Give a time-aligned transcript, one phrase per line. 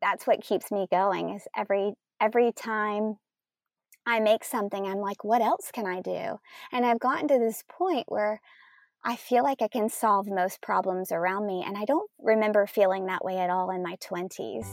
[0.00, 3.16] that's what keeps me going is every every time
[4.06, 6.40] I make something, I'm like, what else can I do?
[6.72, 8.40] And I've gotten to this point where
[9.04, 11.62] I feel like I can solve most problems around me.
[11.66, 14.66] And I don't remember feeling that way at all in my 20s.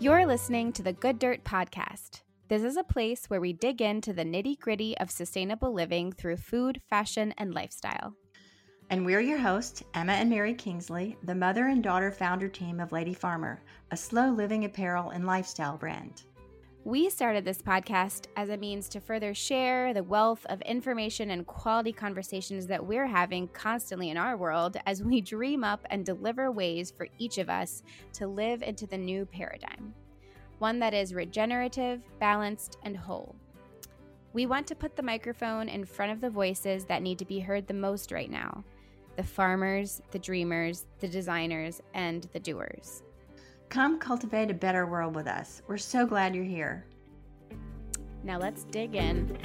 [0.00, 2.21] You're listening to the Good Dirt Podcast.
[2.52, 6.36] This is a place where we dig into the nitty gritty of sustainable living through
[6.36, 8.14] food, fashion, and lifestyle.
[8.90, 12.92] And we're your hosts, Emma and Mary Kingsley, the mother and daughter founder team of
[12.92, 16.24] Lady Farmer, a slow living apparel and lifestyle brand.
[16.84, 21.46] We started this podcast as a means to further share the wealth of information and
[21.46, 26.52] quality conversations that we're having constantly in our world as we dream up and deliver
[26.52, 29.94] ways for each of us to live into the new paradigm
[30.62, 33.34] one that is regenerative, balanced, and whole.
[34.32, 37.40] We want to put the microphone in front of the voices that need to be
[37.40, 38.62] heard the most right now
[39.16, 43.02] the farmers, the dreamers, the designers, and the doers.
[43.70, 45.62] Come cultivate a better world with us.
[45.66, 46.86] We're so glad you're here.
[48.22, 49.36] Now let's dig in.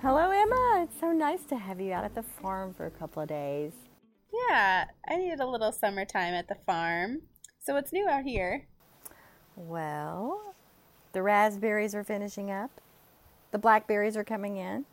[0.00, 0.82] Hello, Emma.
[0.82, 3.85] It's so nice to have you out at the farm for a couple of days.
[4.32, 7.22] Yeah, I needed a little summertime at the farm.
[7.58, 8.66] So, what's new out here?
[9.56, 10.54] Well,
[11.12, 12.70] the raspberries are finishing up,
[13.50, 14.84] the blackberries are coming in,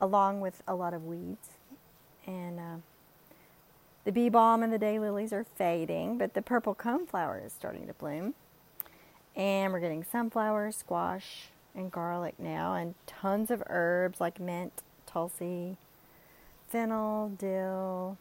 [0.00, 1.50] along with a lot of weeds.
[2.26, 2.76] And uh,
[4.04, 7.94] the bee balm and the daylilies are fading, but the purple coneflower is starting to
[7.94, 8.34] bloom.
[9.36, 15.76] And we're getting sunflower, squash, and garlic now, and tons of herbs like mint, tulsi,
[16.68, 18.18] fennel, dill,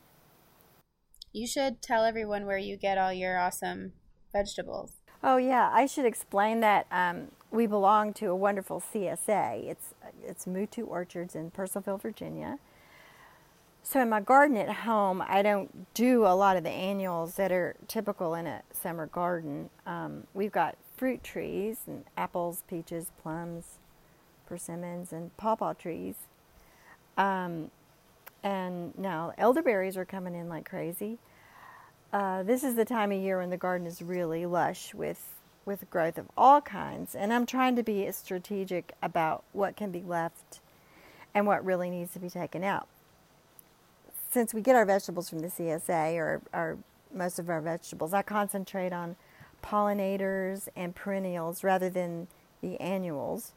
[1.33, 3.93] you should tell everyone where you get all your awesome
[4.31, 4.93] vegetables.
[5.23, 9.69] Oh yeah, I should explain that um, we belong to a wonderful CSA.
[9.69, 9.93] It's
[10.25, 12.57] it's Moutoux Orchards in Purcellville, Virginia.
[13.83, 17.51] So in my garden at home, I don't do a lot of the annuals that
[17.51, 19.69] are typical in a summer garden.
[19.85, 23.79] Um, we've got fruit trees and apples, peaches, plums,
[24.45, 26.15] persimmons, and pawpaw trees.
[27.17, 27.71] Um,
[28.43, 31.17] and now elderberries are coming in like crazy.
[32.11, 35.87] Uh, this is the time of year when the garden is really lush with with
[35.91, 40.61] growth of all kinds, and I'm trying to be strategic about what can be left
[41.35, 42.87] and what really needs to be taken out.
[44.31, 46.79] Since we get our vegetables from the CSA or, or
[47.13, 49.15] most of our vegetables, I concentrate on
[49.63, 52.27] pollinators and perennials rather than
[52.61, 53.51] the annuals,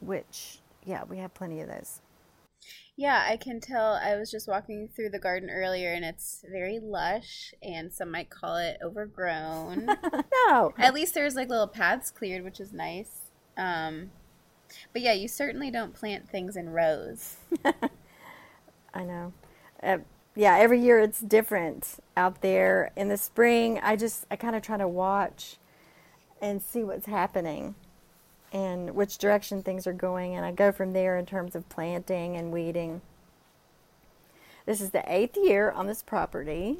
[0.00, 2.00] which yeah, we have plenty of those.
[2.96, 3.94] Yeah, I can tell.
[3.94, 8.30] I was just walking through the garden earlier and it's very lush and some might
[8.30, 9.86] call it overgrown.
[10.46, 10.74] no.
[10.78, 13.30] At least there's like little paths cleared, which is nice.
[13.56, 14.10] Um,
[14.92, 17.36] but yeah, you certainly don't plant things in rows.
[18.94, 19.32] I know.
[19.82, 19.98] Uh,
[20.34, 22.92] yeah, every year it's different out there.
[22.96, 25.56] In the spring, I just I kind of try to watch
[26.40, 27.74] and see what's happening
[28.52, 32.36] and which direction things are going, and I go from there in terms of planting
[32.36, 33.00] and weeding.
[34.66, 36.78] This is the eighth year on this property,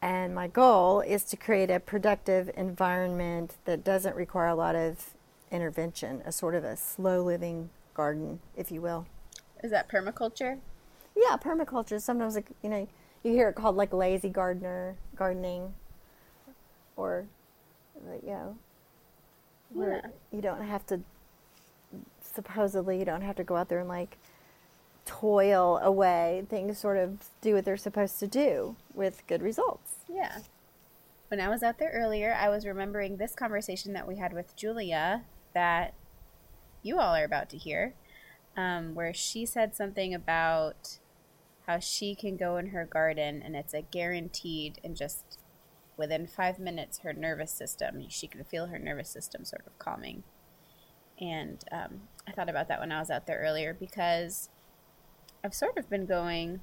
[0.00, 5.10] and my goal is to create a productive environment that doesn't require a lot of
[5.50, 9.06] intervention, a sort of a slow living garden, if you will.
[9.62, 10.58] Is that permaculture?
[11.14, 12.00] Yeah, permaculture.
[12.00, 12.88] Sometimes, like, you know,
[13.22, 15.74] you hear it called like lazy gardener gardening,
[16.96, 17.26] or
[18.22, 18.56] you know,
[19.72, 20.10] where yeah.
[20.32, 21.00] you don't have to
[22.20, 24.18] supposedly you don't have to go out there and like
[25.04, 30.38] toil away things sort of do what they're supposed to do with good results yeah
[31.28, 34.54] when i was out there earlier i was remembering this conversation that we had with
[34.54, 35.22] julia
[35.54, 35.94] that
[36.82, 37.94] you all are about to hear
[38.56, 40.98] um, where she said something about
[41.66, 45.27] how she can go in her garden and it's a guaranteed and just
[45.98, 50.22] within five minutes, her nervous system, she could feel her nervous system sort of calming.
[51.20, 54.48] And um, I thought about that when I was out there earlier because
[55.44, 56.60] I've sort of been going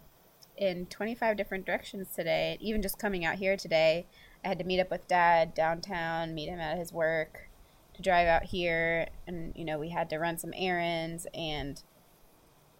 [0.58, 2.58] in 25 different directions today.
[2.62, 4.08] Even just coming out here today,
[4.44, 7.50] I had to meet up with dad downtown, meet him at his work,
[7.96, 9.08] to drive out here.
[9.28, 11.82] And, you know, we had to run some errands and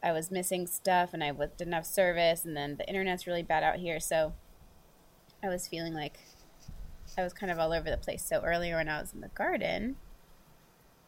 [0.02, 2.46] I was missing stuff and I didn't have service.
[2.46, 4.00] And then the internet's really bad out here.
[4.00, 4.34] So
[5.44, 6.20] I was feeling like
[7.18, 8.26] I was kind of all over the place.
[8.26, 9.96] So earlier when I was in the garden,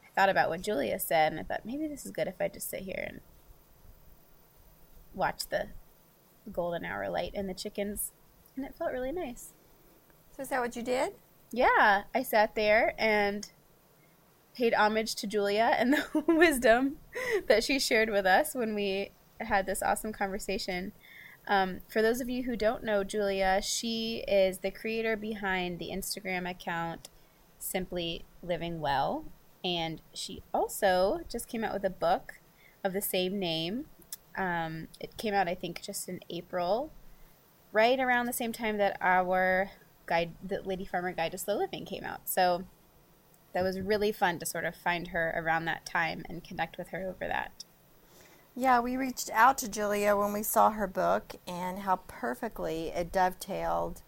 [0.03, 2.47] I thought about what Julia said, and I thought maybe this is good if I
[2.47, 3.21] just sit here and
[5.13, 5.67] watch the
[6.51, 8.11] golden hour light and the chickens,
[8.55, 9.53] and it felt really nice.
[10.35, 11.13] So is that what you did?
[11.51, 13.49] Yeah, I sat there and
[14.55, 16.97] paid homage to Julia and the wisdom
[17.47, 20.93] that she shared with us when we had this awesome conversation.
[21.47, 25.89] Um, for those of you who don't know Julia, she is the creator behind the
[25.89, 27.09] Instagram account
[27.57, 29.25] Simply Living Well.
[29.63, 32.35] And she also just came out with a book
[32.83, 33.85] of the same name.
[34.37, 36.91] Um, it came out, I think, just in April,
[37.71, 39.71] right around the same time that our
[40.05, 42.29] guide, the Lady Farmer Guide to Slow Living, came out.
[42.29, 42.65] So
[43.53, 46.89] that was really fun to sort of find her around that time and connect with
[46.89, 47.51] her over that.
[48.59, 53.11] Yeah, we reached out to Julia when we saw her book and how perfectly it
[53.11, 54.01] dovetailed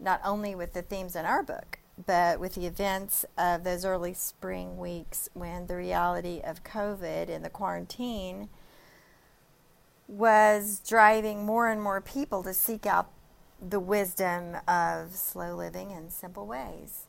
[0.00, 4.12] not only with the themes in our book, but with the events of those early
[4.12, 8.48] spring weeks when the reality of COVID and the quarantine
[10.08, 13.12] was driving more and more people to seek out
[13.62, 17.04] the wisdom of slow living in simple ways.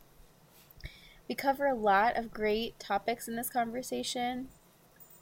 [1.27, 4.50] We cover a lot of great topics in this conversation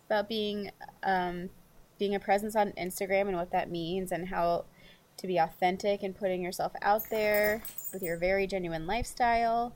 [0.06, 0.72] about being
[1.04, 1.50] um,
[1.98, 4.66] being a presence on Instagram and what that means, and how
[5.18, 7.64] to be authentic and putting yourself out there
[7.94, 9.74] with your very genuine lifestyle.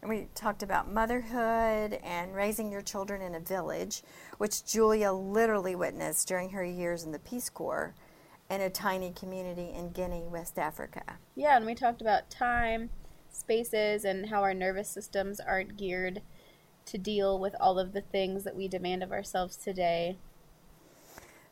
[0.00, 4.02] And we talked about motherhood and raising your children in a village,
[4.36, 7.94] which Julia literally witnessed during her years in the Peace Corps
[8.50, 11.18] in a tiny community in Guinea, West Africa.
[11.34, 12.90] Yeah, and we talked about time,
[13.30, 16.20] spaces, and how our nervous systems aren't geared
[16.86, 20.16] to deal with all of the things that we demand of ourselves today.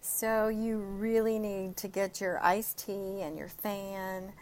[0.00, 4.32] So you really need to get your iced tea and your fan,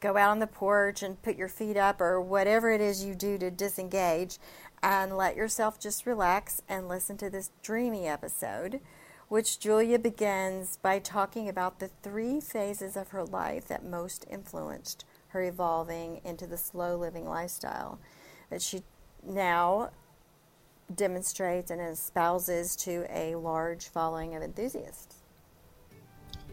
[0.00, 3.14] go out on the porch and put your feet up or whatever it is you
[3.14, 4.38] do to disengage
[4.82, 8.80] and let yourself just relax and listen to this dreamy episode,
[9.28, 15.04] which Julia begins by talking about the three phases of her life that most influenced
[15.28, 17.98] her evolving into the slow living lifestyle
[18.50, 18.82] that she
[19.24, 19.90] now
[20.96, 25.22] demonstrates and espouses to a large following of enthusiasts.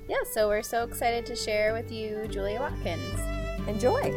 [0.07, 3.19] Yeah, so we're so excited to share with you Julia Watkins.
[3.67, 4.11] Enjoy!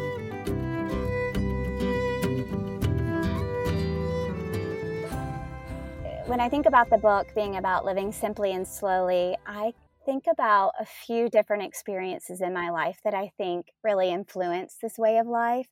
[6.25, 9.73] When I think about the book being about living simply and slowly, I
[10.05, 14.97] think about a few different experiences in my life that I think really influence this
[14.97, 15.67] way of life.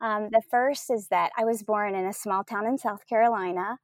[0.00, 3.78] Um, the first is that I was born in a small town in South Carolina,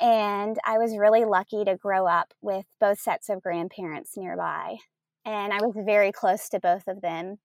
[0.00, 4.76] and I was really lucky to grow up with both sets of grandparents nearby.
[5.24, 7.38] And I was very close to both of them.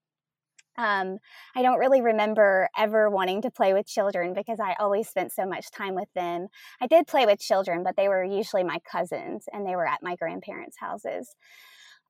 [0.76, 1.18] Um,
[1.54, 5.44] I don't really remember ever wanting to play with children because I always spent so
[5.44, 6.48] much time with them.
[6.80, 10.02] I did play with children, but they were usually my cousins and they were at
[10.02, 11.34] my grandparents' houses.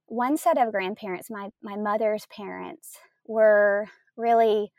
[0.07, 3.87] One set of grandparents, my, my mother's parents, were
[4.17, 4.73] really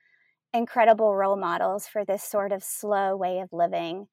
[0.53, 4.07] incredible role models for this sort of slow way of living.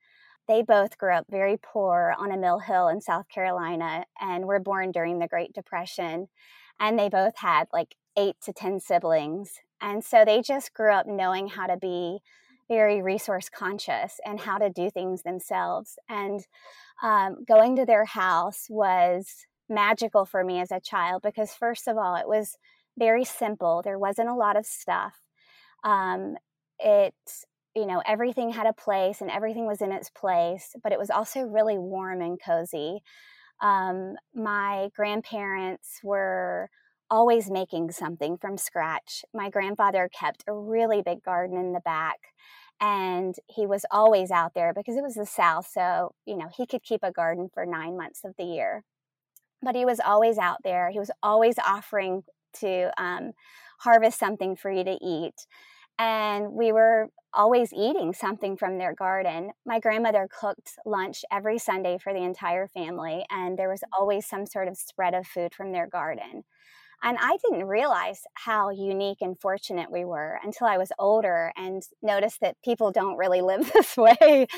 [0.47, 4.61] They both grew up very poor on a mill hill in South Carolina and were
[4.61, 6.29] born during the Great Depression.
[6.81, 9.53] And they both had like eight to 10 siblings.
[9.81, 12.21] And so they just grew up knowing how to be
[12.69, 15.99] very resource conscious and how to do things themselves.
[16.09, 16.47] And
[17.03, 21.97] um, going to their house was magical for me as a child because, first of
[21.97, 22.57] all, it was
[22.99, 23.83] very simple.
[23.83, 25.21] There wasn't a lot of stuff.
[25.85, 26.37] Um,
[26.79, 27.15] it,
[27.75, 31.11] you know, everything had a place and everything was in its place, but it was
[31.11, 33.01] also really warm and cozy.
[33.61, 36.71] Um, my grandparents were
[37.11, 39.25] always making something from scratch.
[39.35, 42.19] My grandfather kept a really big garden in the back
[42.81, 45.69] and he was always out there because it was the South.
[45.73, 48.85] So, you know, he could keep a garden for nine months of the year.
[49.63, 50.91] But he was always out there.
[50.91, 52.23] He was always offering
[52.61, 53.33] to um,
[53.81, 55.35] harvest something for you to eat.
[55.99, 59.51] And we were always eating something from their garden.
[59.67, 64.47] My grandmother cooked lunch every Sunday for the entire family, and there was always some
[64.47, 66.45] sort of spread of food from their garden.
[67.03, 71.83] And I didn't realize how unique and fortunate we were until I was older and
[72.03, 74.49] noticed that people don't really live this way.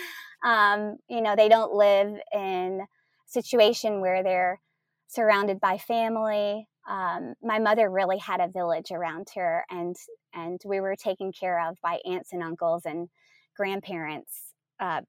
[0.44, 2.86] Um, you know, they don't live in a
[3.26, 4.60] situation where they're
[5.08, 6.66] surrounded by family.
[6.90, 9.96] Um, my mother really had a village around her, and
[10.34, 13.08] and we were taken care of by aunts and uncles and
[13.56, 15.02] grandparents uh,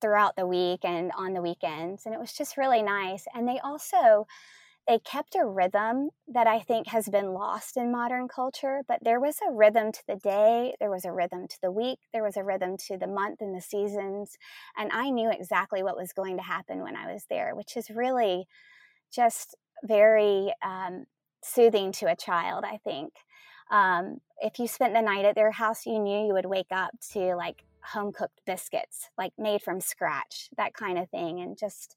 [0.00, 3.24] throughout the week and on the weekends, and it was just really nice.
[3.34, 4.26] And they also
[4.88, 9.20] they kept a rhythm that I think has been lost in modern culture, but there
[9.20, 12.38] was a rhythm to the day, there was a rhythm to the week, there was
[12.38, 14.38] a rhythm to the month and the seasons.
[14.78, 17.90] And I knew exactly what was going to happen when I was there, which is
[17.90, 18.46] really
[19.12, 19.54] just
[19.84, 21.04] very um,
[21.42, 23.12] soothing to a child, I think.
[23.70, 26.90] Um, if you spent the night at their house, you knew you would wake up
[27.12, 31.40] to like home cooked biscuits, like made from scratch, that kind of thing.
[31.40, 31.96] And just,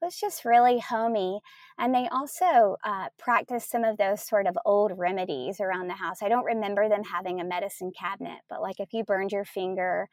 [0.00, 1.40] was just really homey.
[1.78, 6.22] And they also uh, practiced some of those sort of old remedies around the house.
[6.22, 10.08] I don't remember them having a medicine cabinet, but like if you burned your finger,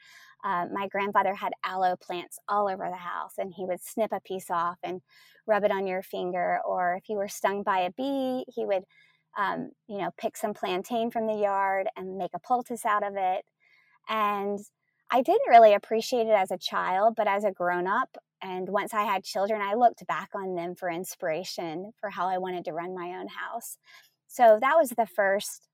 [0.46, 4.22] uh, my grandfather had aloe plants all over the house, and he would snip a
[4.22, 5.02] piece off and
[5.48, 6.60] rub it on your finger.
[6.66, 8.84] Or if you were stung by a bee, he would,
[9.38, 13.16] um, you know, pick some plantain from the yard and make a poultice out of
[13.18, 13.44] it.
[14.08, 14.60] And
[15.12, 18.94] I didn't really appreciate it as a child, but as a grown up, and once
[18.94, 22.74] I had children, I looked back on them for inspiration for how I wanted to
[22.74, 23.78] run my own house.
[24.28, 25.68] So that was the first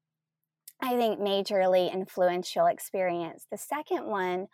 [0.81, 3.45] I think, majorly influential experience.
[3.51, 4.47] The second one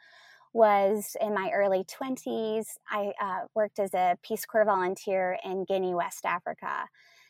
[0.53, 2.77] was in my early 20s.
[2.89, 6.88] I uh, worked as a Peace Corps volunteer in Guinea, West Africa.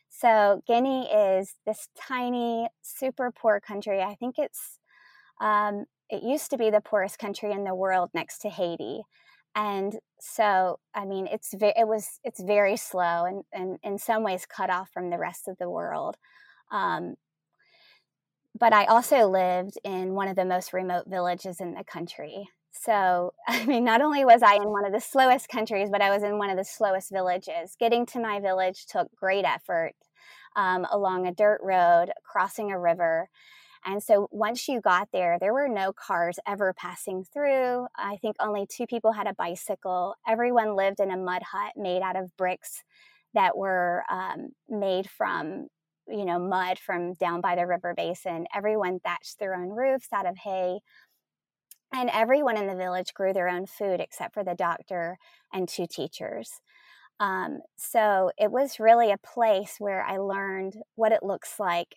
[0.09, 4.01] So, Guinea is this tiny, super poor country.
[4.01, 4.79] I think it's,
[5.41, 9.01] um, it used to be the poorest country in the world next to Haiti.
[9.55, 14.23] And so, I mean, it's ve- it was it's very slow and, and in some
[14.23, 16.15] ways cut off from the rest of the world.
[16.71, 17.15] Um,
[18.59, 22.47] but I also lived in one of the most remote villages in the country.
[22.71, 26.09] So, I mean, not only was I in one of the slowest countries, but I
[26.09, 27.75] was in one of the slowest villages.
[27.79, 29.93] Getting to my village took great effort
[30.55, 33.29] um, along a dirt road, crossing a river.
[33.85, 37.87] And so once you got there, there were no cars ever passing through.
[37.95, 40.15] I think only two people had a bicycle.
[40.27, 42.83] Everyone lived in a mud hut made out of bricks
[43.33, 45.67] that were um, made from
[46.09, 48.45] you know, mud from down by the river basin.
[48.53, 50.79] Everyone thatched their own roofs out of hay.
[51.93, 55.17] And everyone in the village grew their own food except for the doctor
[55.53, 56.59] and two teachers.
[57.19, 61.95] Um, so it was really a place where I learned what it looks like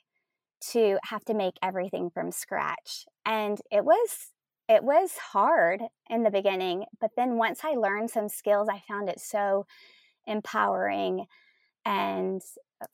[0.72, 3.06] to have to make everything from scratch.
[3.26, 4.32] And it was
[4.68, 9.08] it was hard in the beginning, but then once I learned some skills, I found
[9.08, 9.66] it so
[10.28, 11.26] empowering
[11.84, 12.40] and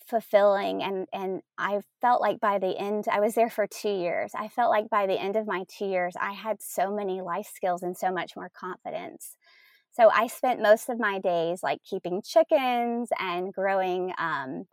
[0.07, 4.33] fulfilling and and I felt like by the end I was there for 2 years.
[4.35, 7.49] I felt like by the end of my 2 years I had so many life
[7.55, 9.37] skills and so much more confidence.
[9.93, 14.67] So I spent most of my days like keeping chickens and growing um,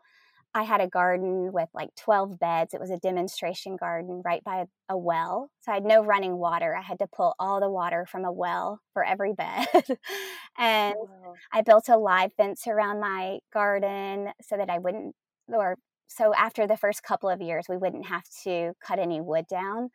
[0.55, 2.74] I had a garden with like 12 beds.
[2.74, 5.50] It was a demonstration garden right by a well.
[5.62, 6.75] So I had no running water.
[6.75, 9.67] I had to pull all the water from a well for every bed.
[10.57, 11.33] and wow.
[11.51, 15.15] I built a live fence around my garden so that I wouldn't,
[15.48, 19.45] or so after the first couple of years, we wouldn't have to cut any wood
[19.50, 19.89] down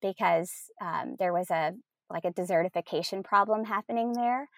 [0.00, 1.72] because um, there was a
[2.10, 4.48] like a desertification problem happening there.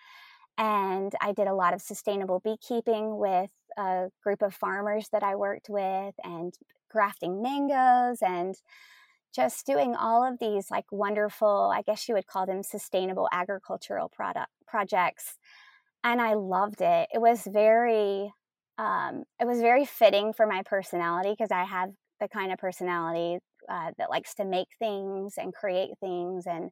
[0.58, 5.36] And I did a lot of sustainable beekeeping with a group of farmers that I
[5.36, 6.54] worked with and
[6.90, 8.54] grafting mangoes and
[9.34, 14.08] just doing all of these like wonderful, I guess you would call them sustainable agricultural
[14.08, 15.36] product projects.
[16.02, 17.08] And I loved it.
[17.12, 18.32] It was very,
[18.78, 21.90] um, it was very fitting for my personality because I have
[22.20, 26.46] the kind of personality uh, that likes to make things and create things.
[26.46, 26.70] And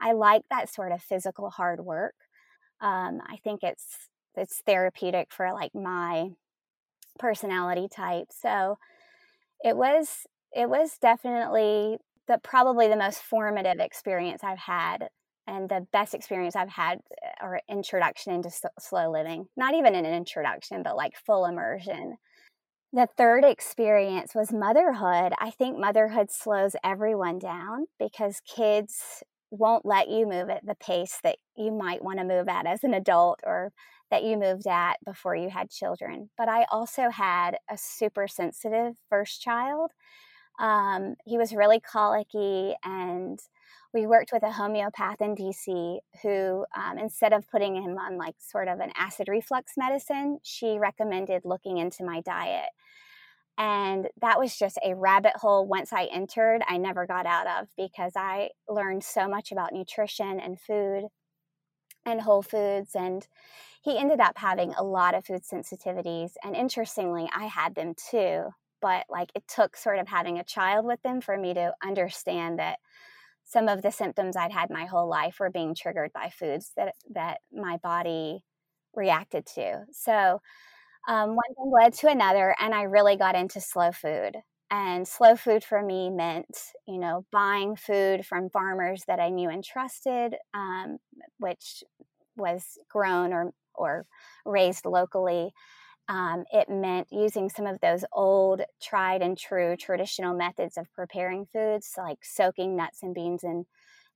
[0.00, 2.14] I like that sort of physical hard work.
[2.80, 6.30] Um, I think it's it's therapeutic for like my
[7.18, 8.28] personality type.
[8.30, 8.78] So
[9.64, 15.08] it was it was definitely the probably the most formative experience I've had
[15.46, 19.46] and the best experience I've had uh, or introduction into slow living.
[19.56, 22.16] Not even an introduction, but like full immersion.
[22.92, 25.32] The third experience was motherhood.
[25.38, 31.18] I think motherhood slows everyone down because kids won't let you move at the pace
[31.22, 33.72] that you might want to move at as an adult or
[34.10, 36.30] that you moved at before you had children.
[36.36, 39.92] But I also had a super sensitive first child.
[40.58, 43.38] Um, he was really colicky, and
[43.94, 48.34] we worked with a homeopath in DC who, um, instead of putting him on like
[48.38, 52.68] sort of an acid reflux medicine, she recommended looking into my diet.
[53.60, 57.68] And that was just a rabbit hole once I entered, I never got out of
[57.76, 61.08] because I learned so much about nutrition and food
[62.06, 62.92] and whole foods.
[62.94, 63.28] And
[63.82, 66.30] he ended up having a lot of food sensitivities.
[66.42, 68.46] And interestingly, I had them too.
[68.80, 72.58] But like it took sort of having a child with them for me to understand
[72.58, 72.78] that
[73.44, 76.94] some of the symptoms I'd had my whole life were being triggered by foods that
[77.10, 78.42] that my body
[78.94, 79.84] reacted to.
[79.92, 80.40] So
[81.08, 84.36] um, one thing led to another, and I really got into slow food.
[84.72, 89.48] And slow food for me meant, you know, buying food from farmers that I knew
[89.48, 90.98] and trusted, um,
[91.38, 91.82] which
[92.36, 94.06] was grown or or
[94.46, 95.52] raised locally.
[96.08, 101.46] um, it meant using some of those old, tried and true traditional methods of preparing
[101.52, 103.64] foods, like soaking nuts and beans in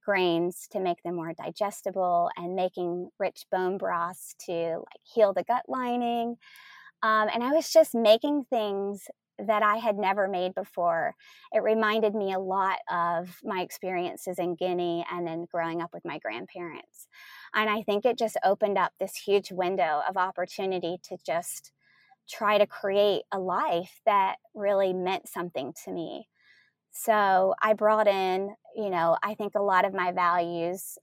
[0.05, 5.45] grains to make them more digestible and making rich bone broths to like heal the
[5.45, 6.37] gut lining.
[7.05, 9.09] Um, and I was just making things
[9.39, 11.15] that I had never made before.
[11.53, 16.05] It reminded me a lot of my experiences in Guinea and then growing up with
[16.05, 17.07] my grandparents.
[17.55, 21.73] And I think it just opened up this huge window of opportunity to just
[22.27, 26.29] try to create a life that really meant something to me.
[26.91, 30.97] So I brought in, you know, I think a lot of my values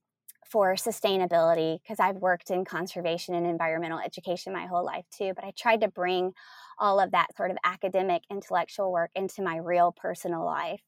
[0.51, 5.31] for sustainability because I've worked in conservation and environmental education my whole life too.
[5.33, 6.33] But I tried to bring
[6.77, 10.81] all of that sort of academic, intellectual work into my real personal life.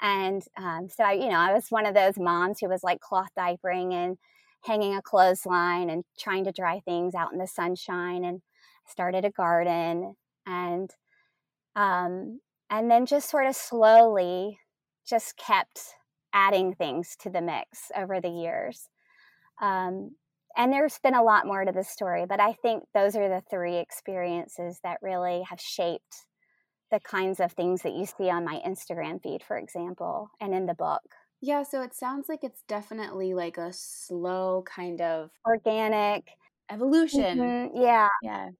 [0.00, 3.00] And um, so, I, you know, I was one of those moms who was like
[3.00, 4.16] cloth diapering and
[4.62, 8.40] hanging a clothesline and trying to dry things out in the sunshine and
[8.86, 10.14] started a garden
[10.46, 10.90] and
[11.74, 14.58] um, and then just sort of slowly
[15.06, 15.80] just kept
[16.36, 18.90] adding things to the mix over the years.
[19.60, 20.10] Um,
[20.54, 23.42] and there's been a lot more to the story but i think those are the
[23.50, 26.24] three experiences that really have shaped
[26.90, 30.66] the kinds of things that you see on my instagram feed for example and in
[30.66, 31.02] the book.
[31.42, 36.30] Yeah so it sounds like it's definitely like a slow kind of organic.
[36.70, 37.38] evolution.
[37.38, 37.76] Mm-hmm.
[37.82, 38.08] yeah.
[38.22, 38.50] Yeah.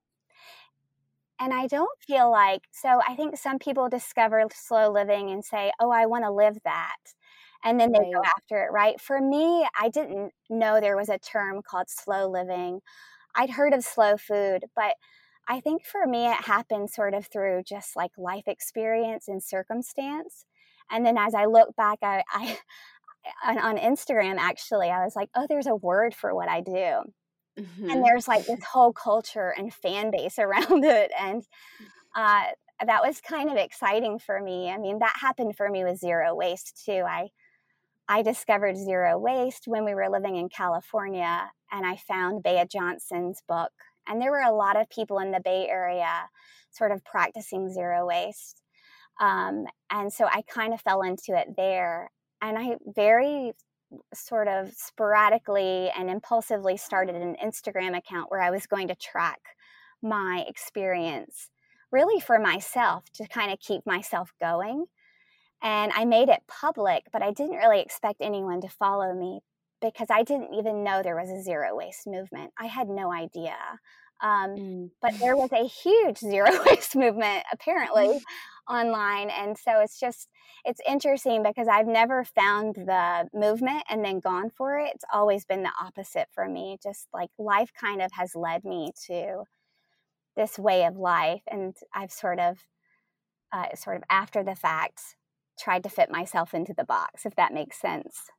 [1.38, 5.70] And I don't feel like, so I think some people discover slow living and say,
[5.80, 6.96] oh, I want to live that.
[7.66, 8.14] And then they right.
[8.14, 9.00] go after it, right?
[9.00, 12.80] For me, I didn't know there was a term called slow living.
[13.34, 14.94] I'd heard of slow food, but
[15.48, 20.44] I think for me, it happened sort of through just like life experience and circumstance.
[20.92, 22.56] And then as I look back, I, I
[23.44, 27.02] on Instagram, actually, I was like, oh, there's a word for what I do.
[27.58, 27.90] Mm-hmm.
[27.90, 31.10] And there's like this whole culture and fan base around it.
[31.18, 31.42] And
[32.14, 32.44] uh,
[32.84, 34.70] that was kind of exciting for me.
[34.70, 37.02] I mean, that happened for me with zero waste too.
[37.04, 37.30] I
[38.08, 43.42] I discovered zero waste when we were living in California and I found Bea Johnson's
[43.48, 43.72] book.
[44.06, 46.28] And there were a lot of people in the Bay Area
[46.70, 48.62] sort of practicing zero waste.
[49.20, 52.10] Um, and so I kind of fell into it there.
[52.40, 53.52] And I very
[54.14, 59.40] sort of sporadically and impulsively started an Instagram account where I was going to track
[60.02, 61.50] my experience
[61.90, 64.86] really for myself to kind of keep myself going.
[65.62, 69.40] And I made it public, but I didn't really expect anyone to follow me
[69.80, 72.52] because I didn't even know there was a zero waste movement.
[72.58, 73.56] I had no idea.
[74.22, 74.90] Um, mm.
[75.02, 78.20] But there was a huge zero waste movement apparently
[78.68, 79.30] online.
[79.30, 80.28] And so it's just,
[80.64, 84.92] it's interesting because I've never found the movement and then gone for it.
[84.94, 86.78] It's always been the opposite for me.
[86.82, 89.44] Just like life kind of has led me to
[90.36, 91.42] this way of life.
[91.50, 92.58] And I've sort of,
[93.52, 95.00] uh, sort of after the fact,
[95.58, 98.30] tried to fit myself into the box, if that makes sense.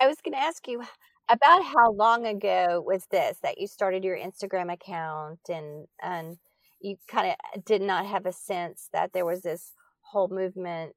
[0.00, 0.82] I was going to ask you
[1.28, 6.38] about how long ago was this that you started your Instagram account and and
[6.80, 10.94] you kind of did not have a sense that there was this whole movement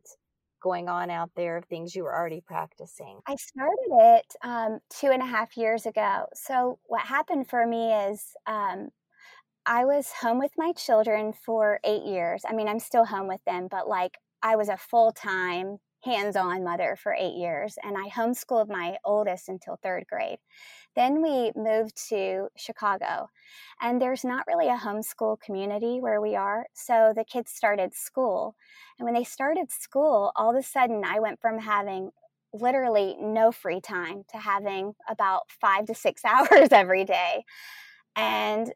[0.62, 3.20] going on out there of things you were already practicing?
[3.28, 6.26] I started it um, two and a half years ago.
[6.34, 8.90] So, what happened for me is um,
[9.66, 12.44] I was home with my children for eight years.
[12.48, 16.36] I mean, I'm still home with them, but like I was a full time hands
[16.36, 20.40] on mother for eight years, and I homeschooled my oldest until third grade.
[20.96, 23.30] Then we moved to Chicago,
[23.82, 26.66] and there's not really a homeschool community where we are.
[26.74, 28.56] So the kids started school.
[28.98, 32.12] And when they started school, all of a sudden I went from having
[32.54, 37.46] literally no free time to having about five to six hours every day.
[38.16, 38.74] And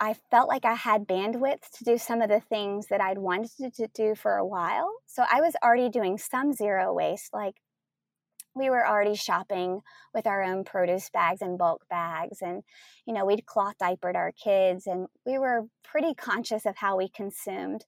[0.00, 3.74] I felt like I had bandwidth to do some of the things that I'd wanted
[3.74, 4.90] to do for a while.
[5.06, 7.56] So I was already doing some zero waste, like
[8.54, 9.80] we were already shopping
[10.14, 12.38] with our own produce bags and bulk bags.
[12.42, 12.62] And,
[13.06, 17.08] you know, we'd cloth diapered our kids and we were pretty conscious of how we
[17.08, 17.84] consumed.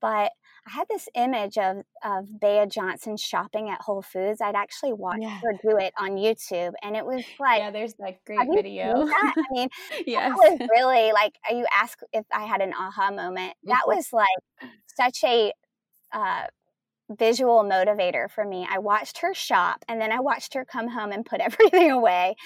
[0.00, 0.32] But
[0.66, 4.40] I had this image of, of Bea Johnson shopping at Whole Foods.
[4.40, 5.40] I'd actually watched yeah.
[5.42, 9.04] her do it on YouTube, and it was like, yeah, there's that great video.
[9.06, 9.34] That?
[9.36, 9.68] I mean,
[10.06, 10.30] yes.
[10.30, 13.54] that was really like you ask if I had an aha moment.
[13.64, 13.96] That mm-hmm.
[13.96, 15.52] was like such a
[16.12, 16.46] uh,
[17.10, 18.66] visual motivator for me.
[18.68, 22.36] I watched her shop, and then I watched her come home and put everything away,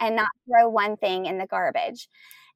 [0.00, 2.08] and not throw one thing in the garbage.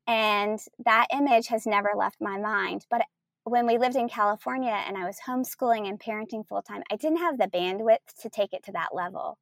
[0.08, 2.86] And that image has never left my mind.
[2.90, 3.02] But
[3.44, 7.18] when we lived in California and I was homeschooling and parenting full time, I didn't
[7.18, 9.38] have the bandwidth to take it to that level.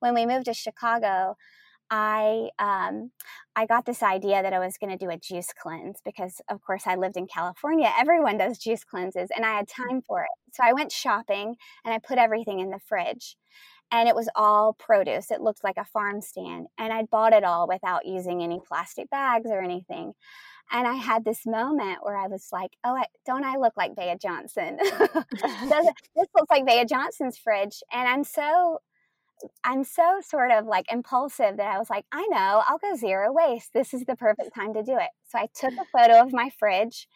[0.00, 1.36] When we moved to Chicago,
[1.90, 3.10] I um,
[3.54, 6.62] I got this idea that I was going to do a juice cleanse because, of
[6.62, 7.92] course, I lived in California.
[7.98, 9.88] Everyone does juice cleanses, and I had mm.
[9.88, 10.30] time for it.
[10.54, 13.36] So I went shopping and I put everything in the fridge,
[13.90, 15.30] and it was all produce.
[15.30, 19.10] It looked like a farm stand, and I'd bought it all without using any plastic
[19.10, 20.14] bags or anything.
[20.72, 23.94] And I had this moment where I was like, "Oh, I, don't I look like
[23.94, 24.78] Bea Johnson?
[24.80, 28.78] this looks like Bea Johnson's fridge." And I'm so
[29.64, 33.32] I'm so sort of like impulsive that I was like, I know, I'll go zero
[33.32, 33.72] waste.
[33.72, 35.10] This is the perfect time to do it.
[35.28, 37.08] So I took a photo of my fridge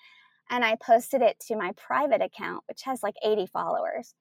[0.50, 4.14] and I posted it to my private account, which has like 80 followers.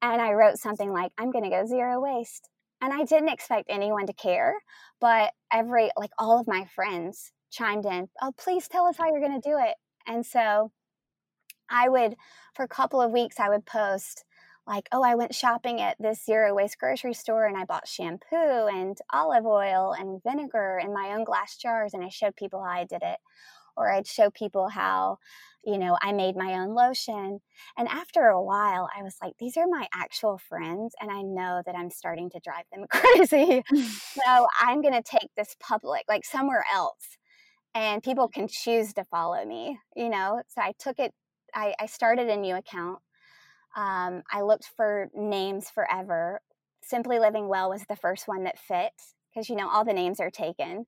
[0.00, 2.48] And I wrote something like, I'm going to go zero waste.
[2.80, 4.54] And I didn't expect anyone to care,
[5.00, 9.20] but every, like all of my friends chimed in, Oh, please tell us how you're
[9.20, 9.76] going to do it.
[10.06, 10.72] And so
[11.70, 12.16] I would,
[12.54, 14.24] for a couple of weeks, I would post,
[14.66, 18.68] like, oh, I went shopping at this zero waste grocery store and I bought shampoo
[18.72, 22.70] and olive oil and vinegar in my own glass jars and I showed people how
[22.70, 23.18] I did it.
[23.76, 25.18] Or I'd show people how,
[25.64, 27.40] you know, I made my own lotion.
[27.78, 31.62] And after a while, I was like, these are my actual friends, and I know
[31.64, 33.64] that I'm starting to drive them crazy.
[34.12, 37.16] so I'm going to take this public, like somewhere else,
[37.74, 40.42] and people can choose to follow me, you know?
[40.48, 41.12] So I took it,
[41.54, 42.98] I, I started a new account
[43.76, 46.40] um, I looked for names forever.
[46.82, 48.92] Simply Living Well was the first one that fit
[49.32, 50.86] because, you know, all the names are taken.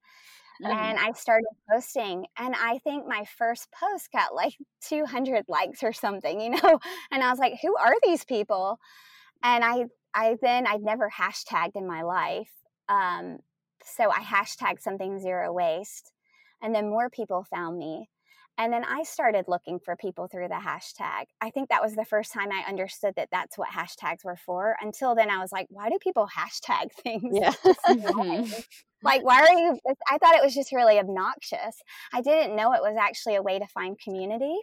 [0.62, 0.72] Mm-hmm.
[0.72, 4.54] And I started posting, and I think my first post got like
[4.88, 6.78] 200 likes or something, you know?
[7.10, 8.78] And I was like, who are these people?
[9.42, 12.50] And I, I then, I'd never hashtagged in my life.
[12.88, 13.38] Um,
[13.84, 16.13] so I hashtagged something zero waste.
[16.64, 18.08] And then more people found me.
[18.56, 21.24] And then I started looking for people through the hashtag.
[21.40, 24.76] I think that was the first time I understood that that's what hashtags were for.
[24.80, 27.36] Until then, I was like, why do people hashtag things?
[27.36, 27.52] Yeah.
[27.84, 28.50] Mm-hmm.
[29.02, 29.78] like, why are you?
[30.10, 31.82] I thought it was just really obnoxious.
[32.12, 34.56] I didn't know it was actually a way to find community.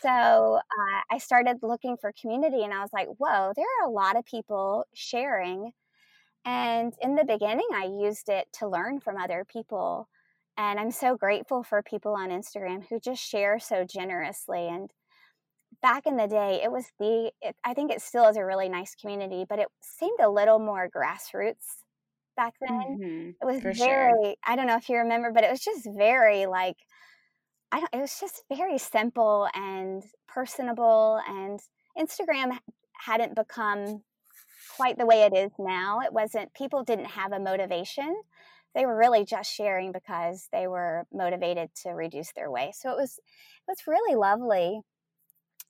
[0.00, 3.90] So uh, I started looking for community and I was like, whoa, there are a
[3.90, 5.72] lot of people sharing.
[6.44, 10.08] And in the beginning, I used it to learn from other people
[10.56, 14.68] and I'm so grateful for people on Instagram who just share so generously.
[14.68, 14.90] And
[15.82, 18.68] back in the day, it was the, it, I think it still is a really
[18.68, 21.82] nice community, but it seemed a little more grassroots
[22.36, 22.98] back then.
[23.00, 24.34] Mm-hmm, it was very, sure.
[24.44, 26.76] I don't know if you remember, but it was just very like,
[27.72, 31.20] I don't, it was just very simple and personable.
[31.26, 31.58] And
[31.98, 32.56] Instagram
[33.04, 34.02] hadn't become
[34.76, 36.00] quite the way it is now.
[36.00, 38.14] It wasn't, people didn't have a motivation
[38.74, 42.82] they were really just sharing because they were motivated to reduce their waste.
[42.82, 44.80] So it was it was really lovely.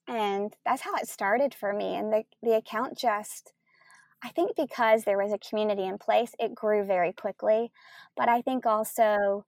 [0.07, 1.95] And that's how it started for me.
[1.95, 3.53] And the, the account just
[4.23, 7.71] I think because there was a community in place, it grew very quickly.
[8.15, 9.45] But I think also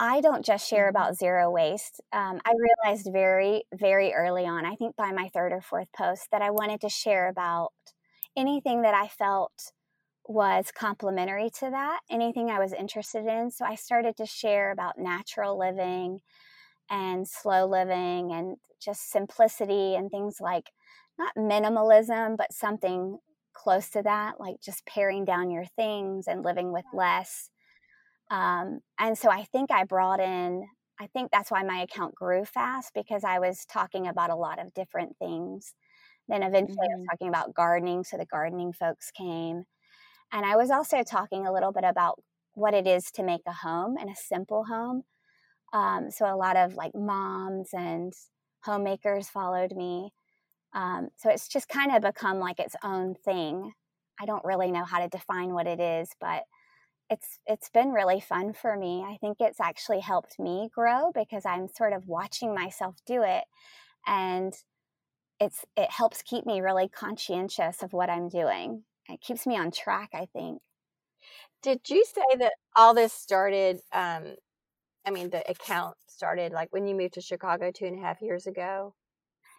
[0.00, 0.96] I don't just share mm-hmm.
[0.96, 2.00] about zero waste.
[2.12, 6.28] Um, I realized very, very early on, I think by my third or fourth post,
[6.30, 7.72] that I wanted to share about
[8.36, 9.72] anything that I felt
[10.28, 13.50] was complementary to that, anything I was interested in.
[13.50, 16.20] So I started to share about natural living
[16.90, 20.70] and slow living and just simplicity and things like
[21.18, 23.18] not minimalism, but something
[23.54, 27.50] close to that, like just paring down your things and living with less.
[28.30, 30.64] Um, and so I think I brought in,
[31.00, 34.60] I think that's why my account grew fast because I was talking about a lot
[34.60, 35.74] of different things.
[36.28, 36.82] Then eventually mm-hmm.
[36.82, 37.10] I was mm-hmm.
[37.10, 38.04] talking about gardening.
[38.04, 39.64] So the gardening folks came.
[40.32, 42.18] And I was also talking a little bit about
[42.54, 45.02] what it is to make a home and a simple home.
[45.72, 48.12] Um, so a lot of like moms and
[48.64, 50.10] homemakers followed me.
[50.74, 53.72] Um, so it's just kind of become like its own thing.
[54.20, 56.42] I don't really know how to define what it is, but
[57.10, 59.04] it's it's been really fun for me.
[59.06, 63.44] I think it's actually helped me grow because I'm sort of watching myself do it
[64.06, 64.52] and
[65.40, 69.70] it's it helps keep me really conscientious of what I'm doing it keeps me on
[69.70, 70.60] track, I think.
[71.62, 73.80] Did you say that all this started?
[73.92, 74.36] Um,
[75.04, 78.22] I mean, the account started like when you moved to Chicago two and a half
[78.22, 78.94] years ago.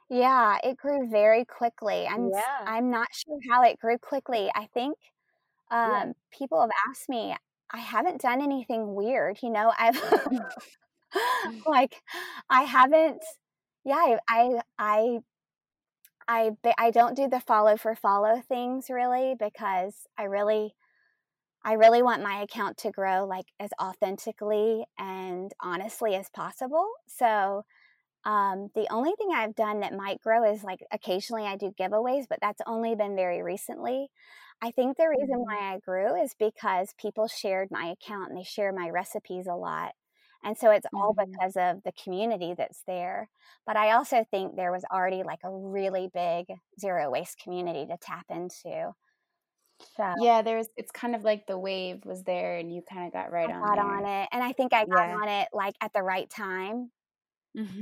[0.10, 2.08] Yeah, it grew very quickly.
[2.08, 2.64] I'm yeah.
[2.66, 4.50] I'm not sure how it grew quickly.
[4.56, 4.96] I think
[5.72, 6.06] um, yeah.
[6.32, 7.36] people have asked me.
[7.72, 9.72] I haven't done anything weird, you know.
[9.78, 10.02] I've
[11.68, 11.96] like
[12.50, 13.24] I haven't.
[13.86, 15.20] Yeah, I I I
[16.30, 20.76] I I don't do the follow for follow things really because I really
[21.66, 26.88] I really want my account to grow like as authentically and honestly as possible.
[27.08, 27.66] So
[28.26, 32.26] um, the only thing I've done that might grow is like occasionally I do giveaways,
[32.30, 34.10] but that's only been very recently.
[34.62, 35.46] I think the reason Mhm.
[35.46, 39.56] why I grew is because people shared my account and they share my recipes a
[39.56, 39.94] lot.
[40.44, 41.42] And so it's all Mhm.
[41.42, 43.30] because of the community that's there.
[43.66, 46.48] But I also think there was already like a really big
[46.80, 48.94] zero waste community to tap into.
[49.98, 53.14] So Yeah, there's it's kind of like the wave was there and you kind of
[53.14, 54.04] got right I on got there.
[54.04, 54.30] on it.
[54.32, 55.22] And I think I got Yeah.
[55.24, 56.92] on it like at the right time.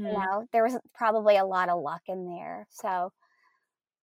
[0.03, 0.17] You Mhm.
[0.19, 2.67] know, there was probably a lot of luck in there.
[2.71, 3.11] So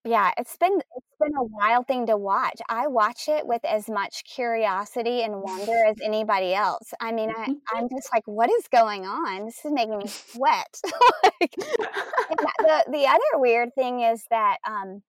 [0.05, 2.61] yeah, it's been it's been a wild thing to watch.
[2.69, 6.93] I watch it with as much curiosity and wonder as anybody else.
[7.01, 9.47] I mean, I, I'm just like, what is going on?
[9.47, 10.79] This is making me sweat.
[11.41, 15.03] like, the the other weird thing is that um,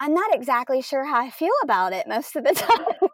[0.00, 3.08] I'm not exactly sure how I feel about it most of the time.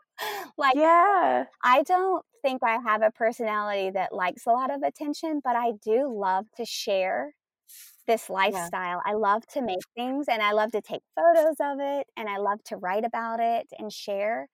[0.58, 1.44] like, Yeah.
[1.62, 5.72] I don't think I have a personality that likes a lot of attention, but I
[5.84, 7.34] do love to share
[8.10, 9.00] this lifestyle.
[9.06, 12.38] I love to make things and I love to take photos of it and I
[12.38, 14.48] love to write about it and share.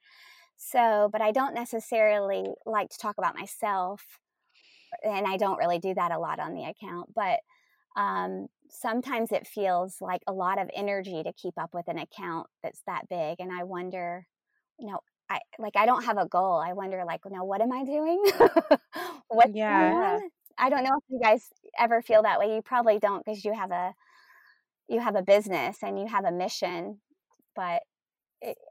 [0.58, 4.02] So, but I don't necessarily like to talk about myself
[5.02, 7.40] and I don't really do that a lot on the account, but
[7.96, 12.48] um, sometimes it feels like a lot of energy to keep up with an account
[12.62, 14.26] that's that big and I wonder,
[14.78, 16.62] you know, I like I don't have a goal.
[16.64, 18.22] I wonder like, now what am I doing?
[19.28, 20.18] What's going Yeah.
[20.58, 22.54] I don't know if you guys ever feel that way.
[22.54, 23.94] You probably don't because you have a
[24.88, 27.00] you have a business and you have a mission,
[27.56, 27.82] but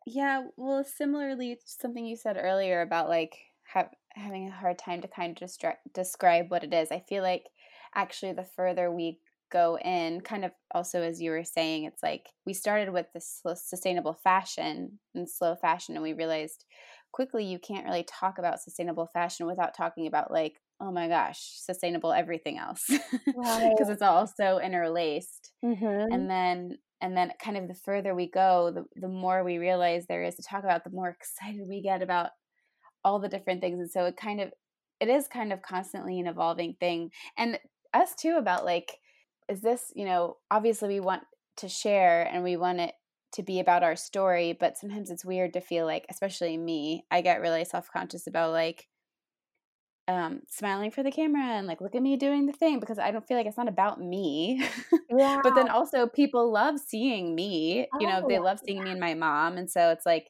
[0.05, 3.35] Yeah, well, similarly, something you said earlier about like
[3.67, 6.91] ha- having a hard time to kind of distra- describe what it is.
[6.91, 7.45] I feel like
[7.95, 9.19] actually the further we
[9.51, 13.41] go in, kind of also as you were saying, it's like we started with this
[13.55, 16.65] sustainable fashion and slow fashion, and we realized
[17.11, 21.39] quickly you can't really talk about sustainable fashion without talking about like, oh my gosh,
[21.39, 22.89] sustainable everything else,
[23.33, 23.75] Right.
[23.75, 26.15] because it's all so interlaced Mhm.
[26.15, 30.05] and then and then kind of the further we go the, the more we realize
[30.07, 32.31] there is to talk about the more excited we get about
[33.03, 34.51] all the different things and so it kind of
[34.99, 37.59] it is kind of constantly an evolving thing and
[37.93, 38.97] us too about like
[39.49, 41.23] is this you know obviously we want
[41.57, 42.93] to share and we want it
[43.33, 47.21] to be about our story but sometimes it's weird to feel like especially me i
[47.21, 48.87] get really self-conscious about like
[50.07, 53.09] um smiling for the camera and like look at me doing the thing because i
[53.11, 54.61] don't feel like it's not about me
[55.09, 55.39] yeah.
[55.41, 58.99] but then also people love seeing me you know they Oh, love seeing me and
[58.99, 60.29] my mom and so it's like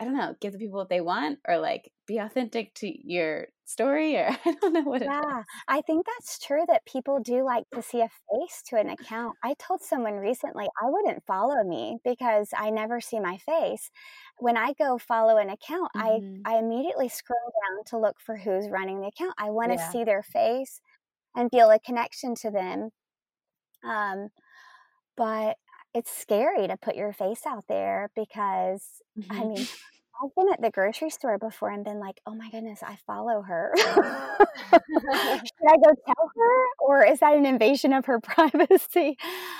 [0.00, 3.46] i don't know give the people what they want or like be authentic to your
[3.68, 7.18] story or i don't know what it is Yeah, I think that's true that people
[7.20, 9.36] do like to see a face to an account.
[9.42, 13.90] I told someone recently I wouldn't follow me because I never see my face.
[14.38, 16.18] When I go follow an account, Mhm.
[16.44, 19.34] I I immediately scroll down to look for who's running the account.
[19.38, 19.84] I want to Yeah.
[19.84, 20.80] see their face
[21.36, 22.90] and feel a connection to them.
[23.84, 24.30] Um,
[25.16, 25.58] but
[25.94, 29.46] it's scary to put your face out there because I Mhm.
[29.46, 29.68] mean,
[30.22, 33.42] I've been at the grocery store before and been like, "Oh my goodness, I follow
[33.42, 33.72] her."
[34.74, 39.16] Should I go tell her, or is that an invasion of her privacy?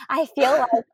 [0.08, 0.84] I feel like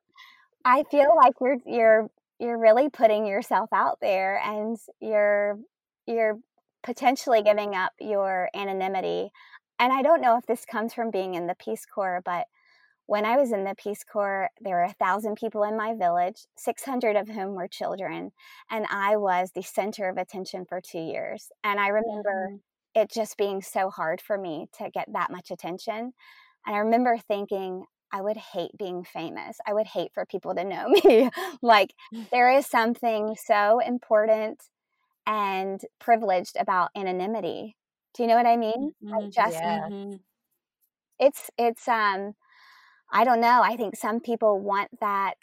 [0.65, 5.59] I feel like you're you're you're really putting yourself out there, and you're
[6.07, 6.39] you're
[6.83, 9.31] potentially giving up your anonymity.
[9.81, 12.47] And I don't know if this comes from being in the Peace Corps, but
[13.09, 16.47] when I was in the Peace Corps, there were a thousand people in my village,
[16.59, 18.33] 600 of whom were children,
[18.71, 21.51] and I was the center of attention for two years.
[21.65, 22.61] And I remember Mhm.
[22.95, 26.15] it just being so hard for me to get that much attention.
[26.67, 29.59] And I remember thinking, I would hate being famous.
[29.67, 31.31] I would hate for people to know me.
[31.63, 31.95] like,
[32.33, 34.63] there is something so important
[35.27, 37.77] and privileged about anonymity.
[38.15, 38.93] Do you know what I mean?
[39.17, 39.33] Like, Mhm.
[39.35, 39.89] just Yeah.
[41.19, 42.35] It's it's um
[43.11, 43.63] I don't know.
[43.63, 45.37] I think some people want that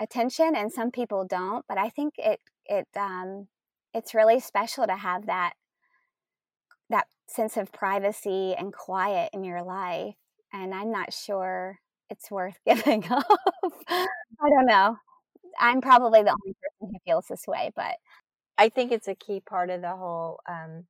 [0.00, 3.48] attention and some people don't, but I think it it um
[3.94, 5.54] it's really special to have that
[6.90, 10.14] that sense of privacy and quiet in your life.
[10.52, 11.78] And I'm not sure
[12.10, 13.24] it's worth giving up.
[13.88, 14.96] I don't know.
[15.60, 17.96] I'm probably the only person who feels this way, but
[18.58, 20.84] I think it's a key part of the whole um,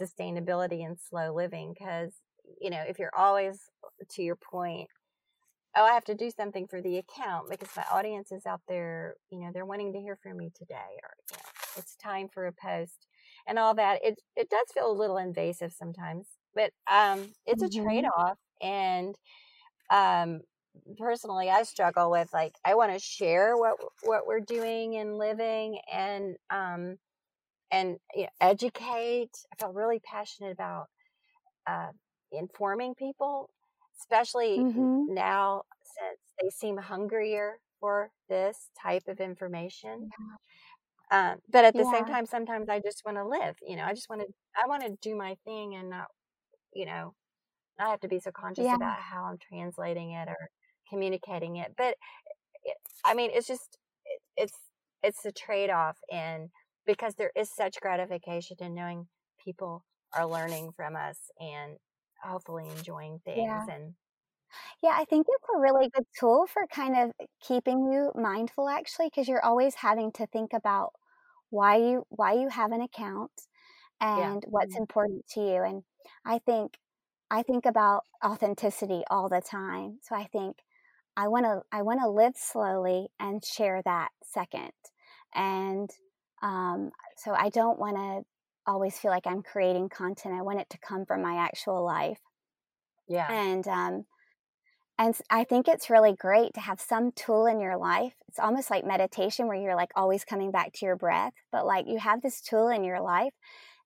[0.00, 2.12] sustainability and slow living because,
[2.60, 3.60] you know, if you're always,
[4.12, 4.88] to your point,
[5.76, 9.14] oh, I have to do something for the account because my audience is out there,
[9.30, 11.42] you know, they're wanting to hear from me today, or, you know,
[11.76, 13.06] it's time for a post
[13.46, 14.00] and all that.
[14.02, 18.38] It, it does feel a little invasive sometimes, but um, it's a trade off.
[18.62, 19.14] And
[19.90, 20.40] um,
[20.98, 25.78] personally, I struggle with like, I want to share what, what we're doing and living
[25.92, 26.96] and, um,
[27.70, 29.30] and you know, educate.
[29.52, 30.86] I feel really passionate about
[31.66, 31.88] uh,
[32.32, 33.50] informing people,
[34.00, 35.08] especially Mhm.
[35.08, 40.08] now since they seem hungrier for this type of information.
[41.10, 41.84] Um, but at the Yeah.
[41.84, 43.56] same time, sometimes I just want to live.
[43.66, 44.28] You know, I just want to.
[44.62, 46.08] I want to do my thing and not,
[46.74, 47.14] you know,
[47.78, 48.74] not have to be so conscious Yeah.
[48.74, 50.36] about how I'm translating it or
[50.90, 51.74] communicating it.
[51.76, 51.96] But
[52.64, 54.58] it, I mean, it's just it, it's
[55.02, 56.50] it's a trade off, and
[56.86, 59.08] because there is such gratification in knowing
[59.44, 61.78] people are learning from us and
[62.26, 63.68] hopefully enjoying things Yeah.
[63.68, 63.94] and
[64.82, 69.06] Yeah, I think it's a really good tool for kind of keeping you mindful actually
[69.08, 70.92] because you're always having to think about
[71.50, 73.32] why you why you have an account
[74.14, 74.80] yeah and what's Mhm.
[74.80, 75.84] important to you and
[76.24, 76.78] I think
[77.30, 80.00] I think about authenticity all the time.
[80.02, 80.58] So I think
[81.16, 84.72] I want to I want to live slowly and share that second.
[85.34, 85.90] And
[86.42, 88.24] um, so I don't want to
[88.66, 90.34] always feel like I'm creating content.
[90.34, 92.20] I want it to come from my actual life.
[93.08, 94.06] yeah And um,
[94.98, 98.14] and I think it's really great to have some tool in your life.
[98.28, 101.86] It's almost like meditation where you're like always coming back to your breath, but like
[101.88, 103.34] you have this tool in your life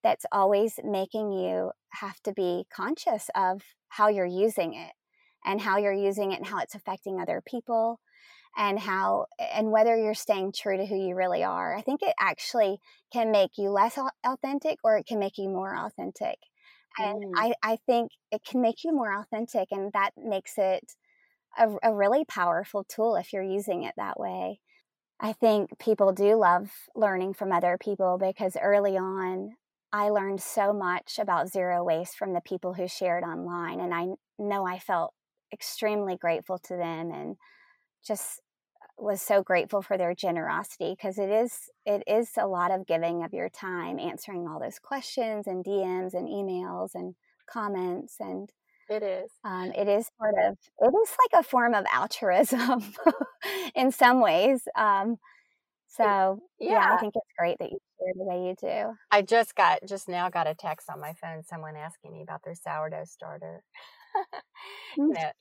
[0.02, 4.92] that's always making you have to be conscious of how you're using it
[5.44, 8.00] and how you're using it and how it's affecting other people
[8.56, 11.74] and how and whether you're staying true to who you really are.
[11.74, 12.80] I think it actually
[13.12, 16.38] can make you less authentic or it can make you more authentic.
[16.98, 17.34] And Mm.
[17.36, 20.92] I, I think it can make you more authentic, and that makes it
[21.58, 24.60] a, a really powerful tool if you're using it that way.
[25.20, 29.56] I think people do love learning from other people because early on,
[29.92, 33.80] I learned so much about zero waste from the people who shared online.
[33.80, 34.06] And I
[34.38, 35.14] know I felt
[35.52, 37.36] extremely grateful to them and
[38.06, 38.40] just
[38.98, 43.24] was so grateful for their generosity because it is it is a lot of giving
[43.24, 47.14] of your time answering all those questions and DMs and emails and
[47.50, 48.50] comments and
[48.88, 52.82] it is um, it is sort of it is like a form of altruism
[53.74, 55.16] in some ways um,
[55.88, 56.72] so yeah.
[56.72, 59.80] yeah i think it's great that you share the way you do I just got
[59.86, 61.42] just now got a text on my phone.
[61.42, 63.62] Someone asking me about their sourdough starter.
[64.96, 65.14] you Mm.
[65.14, 65.34] know, what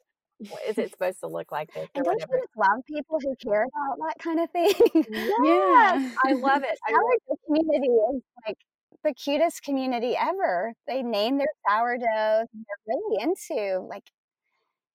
[0.68, 2.36] is it supposed to look like this and don't whatever?
[2.38, 4.74] you just love people who care about that kind of thing
[5.44, 6.78] Yes, I love it.
[6.88, 8.58] I love, sourdough community is like
[9.04, 14.04] the cutest community ever they name their sourdoughs and they're really into like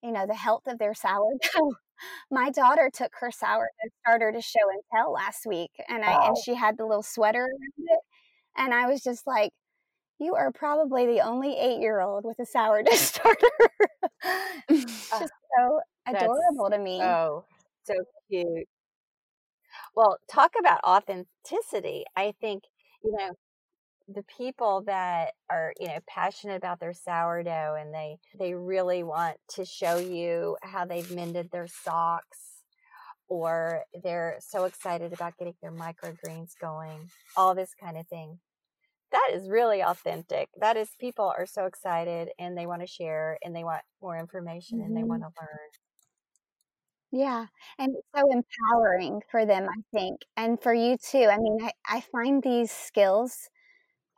[0.03, 1.73] you know the health of their sourdough
[2.31, 3.67] my daughter took her sourdough
[4.03, 7.41] starter to show and tell last week and i and she had the little sweater
[7.43, 8.01] around it
[8.57, 9.53] and i was just like
[10.21, 13.47] you are probably the only eight year old with a sourdough starter
[14.69, 17.45] it's just so that's adorable to me so
[17.85, 17.95] so
[18.31, 18.67] cute.
[19.95, 22.05] Well, talk about authenticity.
[22.17, 22.65] I think
[23.05, 23.31] you know
[24.09, 29.37] the people that are you know passionate about their sourdough and they they really want
[29.51, 32.39] to show you how they've mended their socks
[33.29, 38.39] or they're so excited about getting their microgreens going all this kind of thing
[39.15, 43.39] that is really authentic that is people are so excited and they want to share
[43.45, 45.71] and they want more information and they hmm want to learn
[47.11, 47.47] Yeah,
[47.79, 51.29] and it's so empowering for them, I think, and for you too.
[51.31, 53.49] I mean, I, I find these skills,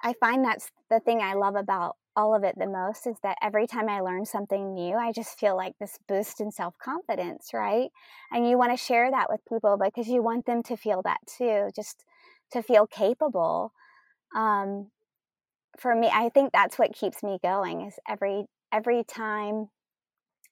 [0.03, 3.39] I find that's the thing I love about all of it the most is that
[3.43, 7.51] every time I learn something new, I just feel like this boost in self confidence,
[7.55, 7.91] right?
[8.33, 11.21] And you want to share that with people because you want them to feel that
[11.27, 12.05] too, just
[12.53, 13.73] to feel capable.
[14.35, 14.91] Um,
[15.79, 19.71] for me, I think that's what keeps me going is every every time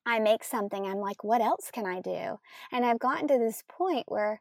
[0.06, 2.38] I make something, I'm like, what else can I do?
[2.72, 4.40] And I've gotten to this point where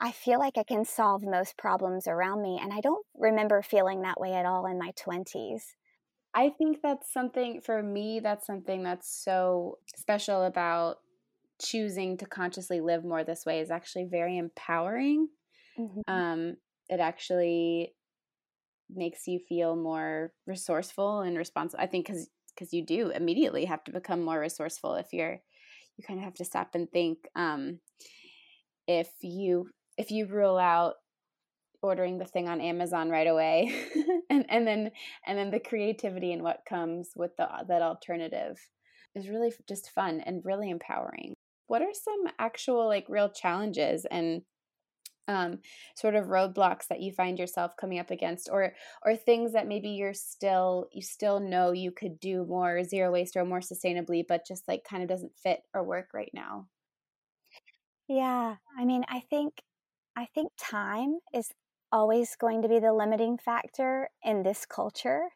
[0.00, 2.58] I feel like I can solve most problems around me.
[2.62, 5.76] And I don't remember feeling that way at all in my 20s.
[6.34, 10.98] I think that's something for me that's something that's so special about
[11.60, 15.28] choosing to consciously live more this way is actually very empowering.
[15.76, 16.02] Mhm.
[16.08, 16.56] Um
[16.88, 17.96] it actually
[18.94, 21.82] makes you feel more resourceful and responsible.
[21.82, 25.40] I think cuz cuz you do immediately have to become more resourceful if you're
[25.96, 27.80] you kind of have to stop and think um
[28.86, 30.94] if you if you rule out
[31.82, 33.72] ordering the thing on Amazon right away
[34.30, 34.90] and and then
[35.26, 38.58] and then the creativity and what comes with the that alternative
[39.14, 41.34] is really just fun and really empowering.
[41.66, 44.42] What are some actual like real challenges and
[45.30, 45.60] um,
[45.96, 48.74] sort of roadblocks that you find yourself coming up against or
[49.04, 53.36] or things that maybe you're still you still know you could do more zero waste
[53.36, 56.68] or more sustainably but just like kind of doesn't fit or work right now
[58.08, 58.56] Yeah.
[58.76, 59.62] I mean, I think
[60.16, 61.52] I think time is
[61.92, 65.30] always going to be the limiting factor in this culture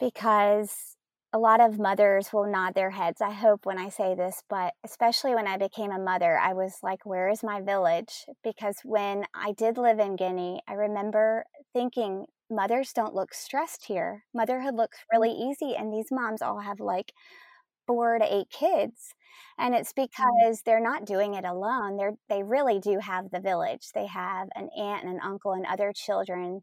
[0.00, 0.96] because
[1.32, 4.74] a lot of mothers will nod their heads, I hope, when I say this, but
[4.84, 8.26] especially when I became a mother, I was like, where is my village?
[8.44, 14.24] Because when I did live in Guinea, I remember thinking, mothers don't look stressed here.
[14.34, 17.12] Motherhood looks really easy, and these moms all have like
[17.86, 19.14] four to eight kids.
[19.58, 20.06] And it's mm.
[20.06, 21.96] because they're not doing it alone.
[21.96, 23.88] They're they really do have the village.
[23.94, 26.60] They have an aunt and an uncle and other children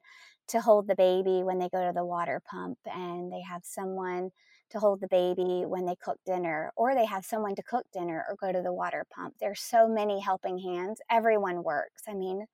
[0.49, 4.31] to hold the baby when they go to the water pump and they have someone
[4.71, 8.25] to hold the baby when they cook dinner, or they have someone to cook dinner
[8.27, 9.35] or go to the water pump.
[9.39, 10.99] There's so many helping hands.
[11.09, 12.03] Everyone works.
[12.07, 12.45] I mean,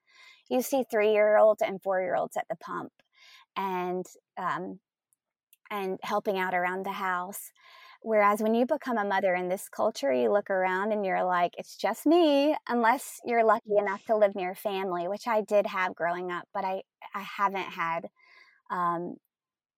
[0.50, 2.92] you see three year olds and four year olds at the pump
[3.56, 4.06] and
[4.38, 4.80] um,
[5.72, 7.52] and helping out around the house.
[8.02, 11.54] Whereas when you become a mother in this culture, you look around and you're like,
[11.58, 15.96] it's just me, unless you're lucky enough to live near family, which I did have
[15.96, 16.84] growing up, but I,
[17.16, 18.10] I haven't had
[18.70, 19.16] um,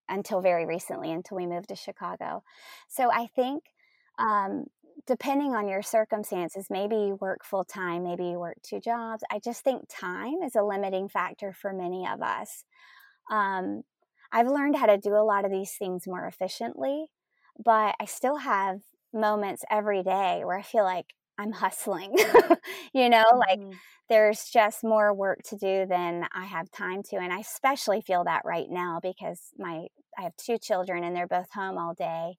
[0.10, 2.44] until very recently, until we moved to Chicago.
[2.88, 3.64] So I think
[4.20, 4.66] um,
[5.06, 9.24] depending on your circumstances, maybe you work full time, maybe you work two jobs.
[9.32, 12.64] I just think time is a limiting factor for many of us.
[13.32, 13.84] Um,
[14.32, 17.08] I've learned how to do a lot of these things more efficiently,
[17.64, 18.80] but I still have
[19.14, 22.16] moments every day where I feel like I'm hustling,
[22.94, 23.38] you know, mm-hmm.
[23.38, 23.78] like
[24.10, 27.18] there's just more work to do than I have time to.
[27.18, 31.28] And I especially feel that right now because my I have two children and they're
[31.28, 32.38] both home all day.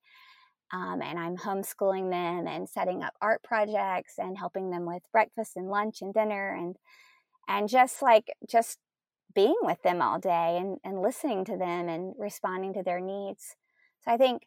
[0.71, 5.53] Um, and I'm homeschooling them and setting up art projects and helping them with breakfast
[5.55, 6.75] and lunch and dinner and
[7.47, 8.77] and just like just
[9.33, 13.55] being with them all day and, and listening to them and responding to their needs.
[14.03, 14.43] So I think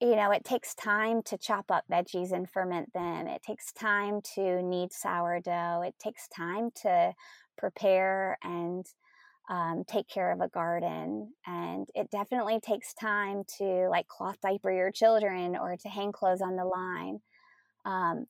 [0.00, 3.26] you know, it takes time to chop up veggies and ferment them.
[3.26, 5.82] It takes time to knead sourdough.
[5.86, 7.14] It takes time to
[7.56, 8.84] prepare and
[9.48, 11.32] um, take care of a garden.
[11.46, 16.42] And it definitely takes time to like cloth diaper your children or to hang clothes
[16.42, 17.20] on the line.
[17.86, 18.26] Um,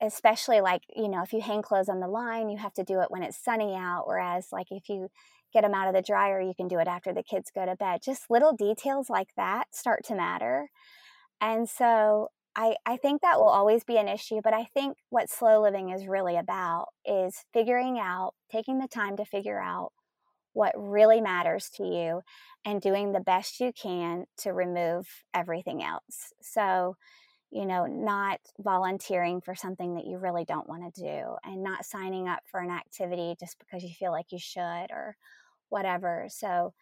[0.00, 3.00] especially like, you know, if you hang clothes on the line, you have to do
[3.00, 4.06] it when it's sunny out.
[4.06, 5.08] Whereas, like, if you
[5.54, 7.76] get them out of the dryer, you can do it after the kids go to
[7.76, 8.00] bed.
[8.04, 10.68] Just little details like that start to matter.
[11.40, 15.30] And so I, I think that will always be an issue, but I think what
[15.30, 19.92] slow living is really about is figuring out, taking the time to figure out
[20.52, 22.20] what really matters to you
[22.64, 26.32] and doing the best you can to remove everything else.
[26.40, 26.96] So,
[27.50, 31.84] you know, not volunteering for something that you really don't want to do and not
[31.84, 35.16] signing up for an activity just because you feel like you should or
[35.74, 36.26] whatever.
[36.30, 36.74] So,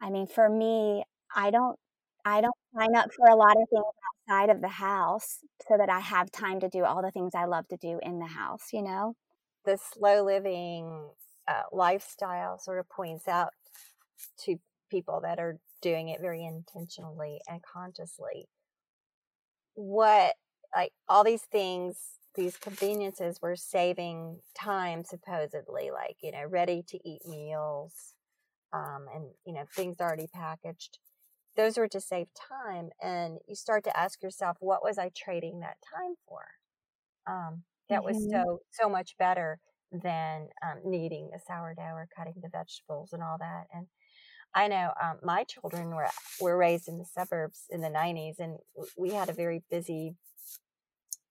[0.00, 1.04] I mean, for me,
[1.36, 1.78] I don't
[2.26, 3.84] I don't sign up for a lot of things
[4.30, 7.46] outside of the house so that I have time to do all the things I
[7.46, 9.14] love to do in the house, you know?
[9.66, 11.10] The slow living
[11.48, 13.50] uh, lifestyle sort of points out
[14.44, 14.56] to
[14.90, 18.48] people that are doing it very intentionally and consciously
[19.74, 20.34] what
[20.74, 21.96] like all these things
[22.34, 28.14] these conveniences were saving time supposedly like you know ready to eat meals
[28.74, 30.98] um, and you know things already packaged
[31.56, 35.60] those were to save time and you start to ask yourself what was i trading
[35.60, 36.42] that time for
[37.26, 38.14] um, that mm-hmm.
[38.14, 39.58] was so so much better
[39.92, 43.86] than um, kneading the sourdough or cutting the vegetables and all that and
[44.54, 46.08] i know um, my children were
[46.40, 48.58] were raised in the suburbs in the 90s and
[48.98, 50.16] we had a very busy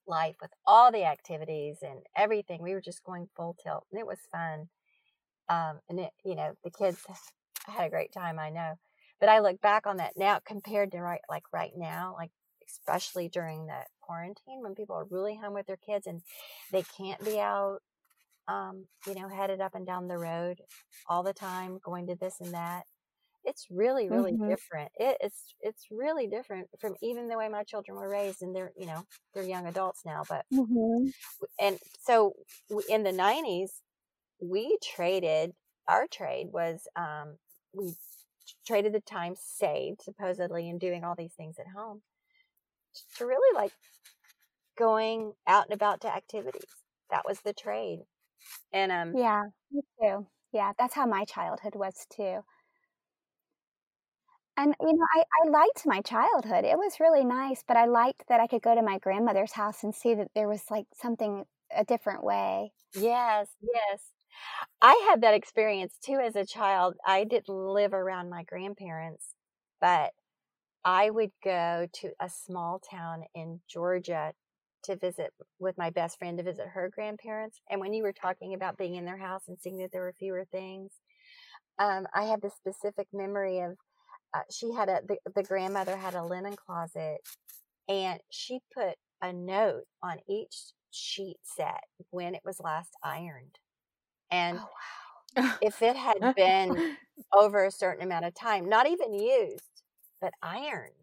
[0.07, 4.07] life with all the activities and everything we were just going full tilt and it
[4.07, 4.67] was fun
[5.49, 6.99] um, and it, you know, the kids
[7.67, 8.73] had a great time, I know.
[9.19, 12.31] But I look back on that now compared to right, like right now, like
[12.67, 16.21] especially during the quarantine when people are really home with their kids and
[16.71, 17.79] they can't be out,
[18.47, 20.59] um, you know, headed up and down the road
[21.07, 22.83] all the time, going to this and that.
[23.45, 24.49] It's really, really mm-hmm.
[24.49, 24.91] different.
[24.95, 28.71] It, it's it's really different from even the way my children were raised, and they're
[28.77, 30.23] you know they're young adults now.
[30.29, 31.09] But mm-hmm.
[31.59, 32.33] and so
[32.89, 33.71] in the '90s,
[34.43, 35.53] we traded
[35.87, 37.37] our trade was um,
[37.73, 37.93] we
[38.65, 42.01] traded the time saved supposedly in doing all these things at home
[43.17, 43.71] to really like
[44.77, 46.63] going out and about to activities.
[47.09, 47.99] That was the trade.
[48.71, 50.27] And um yeah me too.
[50.51, 52.41] Yeah that's how my childhood was too.
[54.57, 56.63] And you know I, I liked my childhood.
[56.65, 59.83] It was really nice but i liked that i could go to my grandmother's house
[59.83, 62.71] and see that there was like something a different way.
[62.95, 64.01] Yes yes
[64.81, 66.95] I had that experience too as a child.
[67.05, 69.35] I didn't live around my grandparents,
[69.79, 70.11] but
[70.85, 74.33] I would go to a small town in Georgia
[74.83, 77.61] to visit with my best friend to visit her grandparents.
[77.69, 80.15] And when you were talking about being in their house and seeing that there were
[80.19, 80.91] fewer things,
[81.79, 83.77] um, I have this specific memory of
[84.33, 87.17] uh, she had a the, the grandmother had a linen closet,
[87.87, 90.55] and she put a note on each
[90.91, 93.59] sheet set when it was last ironed,
[94.33, 94.59] and.
[94.59, 94.69] Oh,
[95.61, 96.97] if it had been
[97.33, 99.81] over a certain amount of time, not even used,
[100.21, 100.93] but ironed.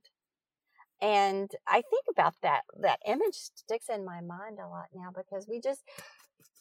[1.03, 2.63] And I think about that.
[2.81, 5.83] That image sticks in my mind a lot now because we just,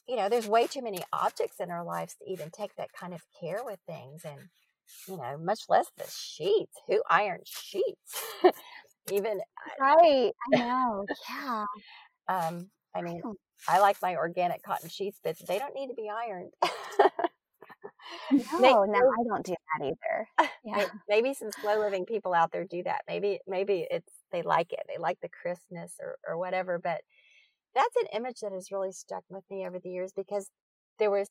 [0.08, 3.14] you know, there's way too many objects in our lives to even take that kind
[3.14, 4.24] of care with things.
[4.24, 4.40] And,
[5.08, 6.78] you know, much less the sheets.
[6.88, 8.24] Who irons sheets?
[9.12, 9.42] even.
[9.80, 10.32] right.
[10.54, 11.06] I know.
[11.30, 11.66] Yeah.
[12.30, 13.22] Um, I mean,
[13.68, 16.54] I like my organic cotton sheets, but they don't need to be ironed.
[18.60, 20.28] no, no, I don't do that either.
[20.66, 20.86] Yeah.
[21.08, 23.02] Maybe some slow living people out there do that.
[23.08, 24.82] Maybe maybe it's they like it.
[24.88, 26.78] They like the crispness or, or whatever.
[26.78, 27.02] But
[27.74, 30.50] that's an image that has really stuck with me over the years because
[31.00, 31.30] there was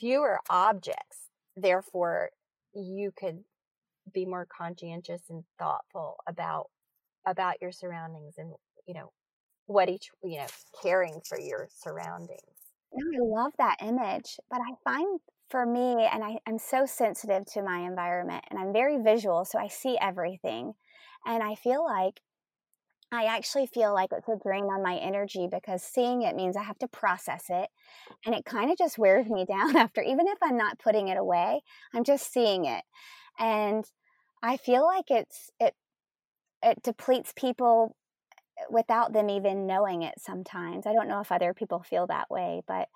[0.00, 1.28] fewer objects.
[1.54, 2.30] Therefore,
[2.74, 3.44] you could
[4.12, 6.70] be more conscientious and thoughtful about
[7.26, 8.54] about your surroundings and
[8.86, 9.12] you know
[9.66, 10.46] what each you know
[10.82, 12.40] caring for your surroundings.
[12.94, 15.20] I love that image, but I find
[15.52, 19.58] for me, and I, I'm so sensitive to my environment and I'm very visual, so
[19.58, 20.72] I see everything.
[21.26, 22.20] And I feel like
[23.12, 26.62] I actually feel like it's a drain on my energy because seeing it means I
[26.62, 27.68] have to process it.
[28.24, 31.18] And it kind of just wears me down after, even if I'm not putting it
[31.18, 31.60] away,
[31.94, 32.82] I'm just seeing it.
[33.38, 33.84] And
[34.42, 35.74] I feel like it's, it,
[36.62, 37.94] it depletes people
[38.70, 40.86] without them even knowing it sometimes.
[40.86, 42.88] I don't know if other people feel that way, but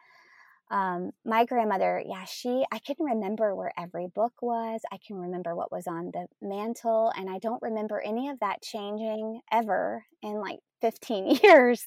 [0.70, 4.80] um, my grandmother, yeah, she, I can remember where every book was.
[4.92, 8.62] I can remember what was on the mantle, and I don't remember any of that
[8.62, 11.86] changing ever in like 15 years.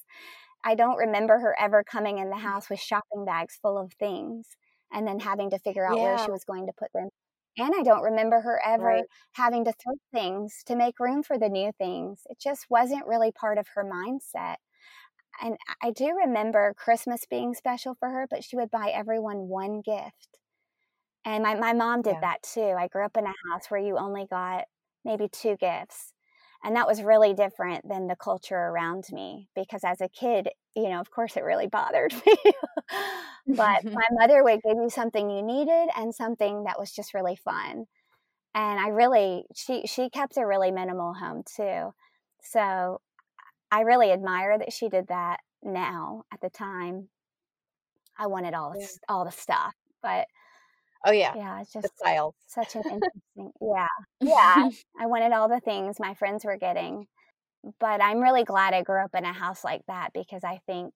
[0.64, 2.42] I don't remember her ever coming in the mm.
[2.42, 4.48] house with shopping bags full of things
[4.92, 6.04] and then having to figure out yeah.
[6.04, 7.10] where she was going to put them.
[7.60, 9.04] And I don't remember her ever right.
[9.34, 12.22] having to throw things to make room for the new things.
[12.30, 14.56] It just wasn't really part of her mindset
[15.42, 19.82] and I do remember Christmas being special for her, but she would buy everyone one
[19.82, 20.40] gift.
[21.26, 22.22] And my, my mom did yeah.
[22.22, 22.76] that too.
[22.78, 24.66] I grew up in a house where you only got
[25.06, 26.14] maybe two gifts.
[26.64, 30.90] And that was really different than the culture around me because as a kid, you
[30.90, 32.36] know, of course it really bothered me.
[33.48, 37.36] but my mother would give you something you needed and something that was just really
[37.36, 37.86] fun.
[38.56, 41.94] And I really she she kept a really minimal home too.
[42.42, 43.00] So
[43.72, 46.24] I really admire that she did that now.
[46.34, 47.10] At the time,
[48.18, 48.74] I wanted all
[49.08, 50.26] all the stuff, but
[51.06, 52.32] oh yeah, yeah, it's just the.
[52.48, 53.88] Such an interesting, yeah,
[54.22, 54.70] yeah.
[55.00, 57.08] I wanted all the things my friends were getting,
[57.80, 60.94] but I'm really glad I grew up in a house like that because I think,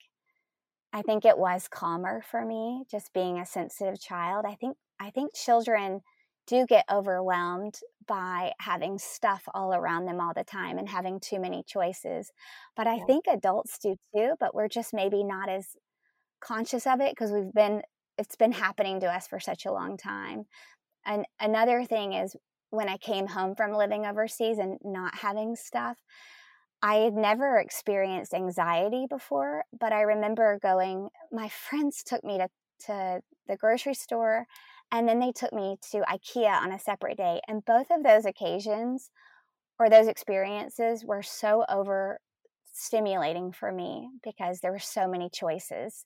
[0.92, 4.46] I think it was calmer for me just being a sensitive child.
[4.48, 6.02] I think I think children
[6.48, 11.40] do get overwhelmed by having stuff all around them all the time and having too
[11.40, 12.32] many choices.
[12.76, 13.06] But I yeah.
[13.06, 15.68] think adults do too, but we're just maybe not as
[16.42, 17.82] conscious of it because we've been
[18.18, 20.46] it's been happening to us for such a long time.
[21.06, 22.36] And another thing is
[22.70, 25.98] when I came home from living overseas and not having stuff,
[26.82, 32.50] I had never experienced anxiety before, but I remember going, my friends took me to,
[32.88, 34.46] to the grocery store
[34.92, 37.42] and then they took me to IKEA on a separate day.
[37.48, 39.10] And both of those occasions
[39.80, 42.20] or those experiences were so over
[42.74, 46.06] stimulating for me because there were so many choices.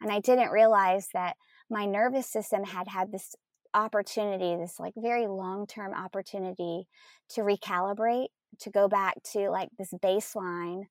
[0.00, 1.36] And I didn't realize that
[1.70, 3.34] my nervous system had had this
[3.72, 6.86] opportunity, this like very long term opportunity
[7.30, 8.28] to recalibrate,
[8.60, 10.84] to go back to like this baseline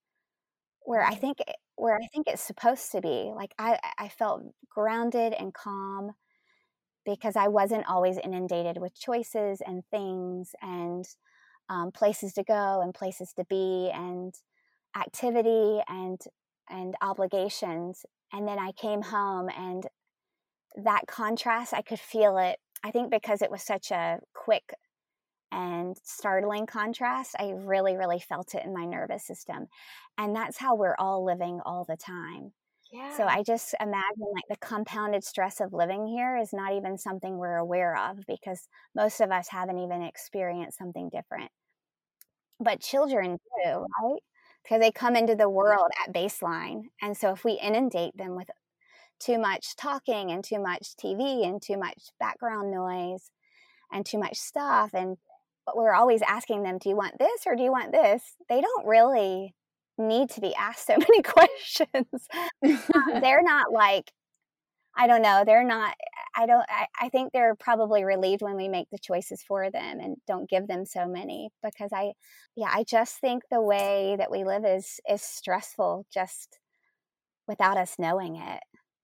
[0.85, 1.37] where I think
[1.75, 3.31] where I think it's supposed to be.
[3.35, 6.11] Like I I felt grounded and calm
[7.05, 11.05] because I wasn't always inundated with choices and things and
[11.69, 14.33] um, places to go and places to be and
[14.95, 16.19] activity and
[16.69, 18.05] and obligations.
[18.33, 19.85] And then I came home and
[20.83, 22.57] that contrast, I could feel it.
[22.83, 24.73] I think because it was such a quick
[25.51, 29.67] and startling contrast, I really, really felt it in my nervous system.
[30.17, 32.53] And that's how we're all living all the time.
[32.91, 33.15] Yeah.
[33.15, 37.37] So I just imagine like the compounded stress of living here is not even something
[37.37, 41.51] we're aware of because most of us haven't even experienced something different.
[42.59, 44.21] But children do, right?
[44.63, 46.83] Because they come into the world at baseline.
[47.01, 48.49] And so if we inundate them with
[49.19, 53.29] too much talking and too much TV and too much background noise
[53.91, 55.17] and too much stuff and
[55.65, 58.35] but we're always asking them, do you want this or do you want this?
[58.49, 59.55] They don't really
[59.97, 62.27] need to be asked so many questions.
[63.21, 64.11] they're not like,
[64.95, 65.43] I don't know.
[65.45, 65.95] They're not.
[66.35, 66.65] I don't.
[66.69, 70.49] I, I think they're probably relieved when we make the choices for them and don't
[70.49, 72.13] give them so many because I,
[72.55, 76.59] yeah, I just think the way that we live is is stressful just
[77.47, 78.61] without us knowing it.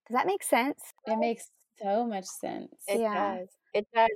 [0.07, 0.93] Does that make sense?
[1.05, 2.87] It makes so much sense.
[2.87, 3.11] It Yeah.
[3.11, 3.49] does.
[3.73, 4.09] It does.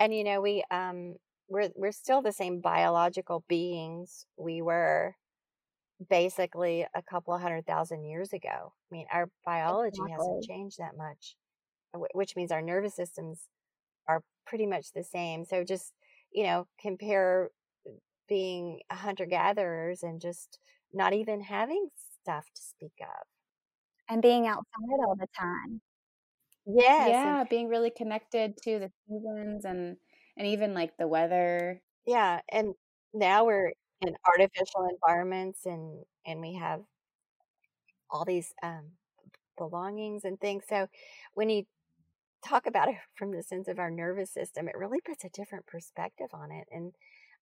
[0.00, 1.16] And you know, we um
[1.48, 5.16] we're we're still the same biological beings we were
[6.08, 8.72] basically a couple of hundred thousand years ago.
[8.90, 11.36] I mean, our biology hasn't changed that much,
[12.14, 13.48] which means our nervous systems
[14.08, 15.44] are pretty much the same.
[15.44, 15.92] So just,
[16.32, 17.50] you know, compare
[17.86, 17.92] uh,
[18.28, 20.58] being hunter gatherers and just
[20.92, 21.88] not even having
[22.22, 23.26] stuff to speak of.
[24.08, 25.80] And being outside all the time.
[26.66, 27.02] Yes.
[27.02, 29.96] and- yeah, being really connected to the seasons and
[30.36, 31.82] and even like the weather.
[32.06, 32.74] Yeah, and
[33.12, 33.72] now we're
[34.02, 36.82] in artificial environments and and we have
[38.10, 38.84] all these um
[39.58, 40.64] belongings and things.
[40.68, 40.88] So
[41.34, 41.64] when you
[42.46, 45.66] talk about it from the sense of our nervous system, it really puts a different
[45.66, 46.68] perspective on it.
[46.72, 46.92] And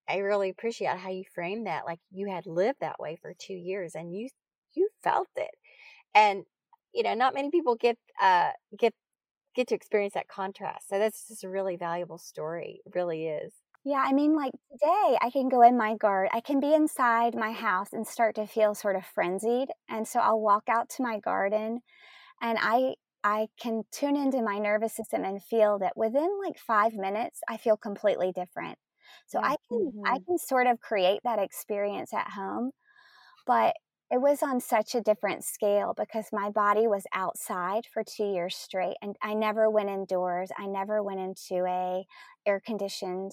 [0.08, 1.86] I really appreciate how you frame that.
[1.86, 4.28] Like you had lived that way for two years and you
[4.74, 5.52] you felt it.
[6.14, 6.44] And
[6.94, 8.94] you know, not many people get uh get
[9.56, 10.88] get to experience that contrast.
[10.90, 12.82] So that's just a really valuable story.
[12.86, 13.52] It really is.
[13.84, 16.30] Yeah, I mean, like today, I can go in my garden.
[16.34, 20.20] I can be inside my house and start to feel sort of frenzied, and so
[20.20, 21.80] I'll walk out to my garden,
[22.42, 26.94] and I I can tune into my nervous system and feel that within like five
[26.94, 28.78] minutes, I feel completely different.
[29.26, 29.40] So.
[29.42, 30.26] I can I Mhm.
[30.26, 32.72] can sort of create that experience at home,
[33.46, 33.76] but
[34.10, 38.56] it was on such a different scale because my body was outside for two years
[38.56, 40.50] straight, and I never went indoors.
[40.58, 42.06] I never went into a
[42.46, 43.32] air conditioned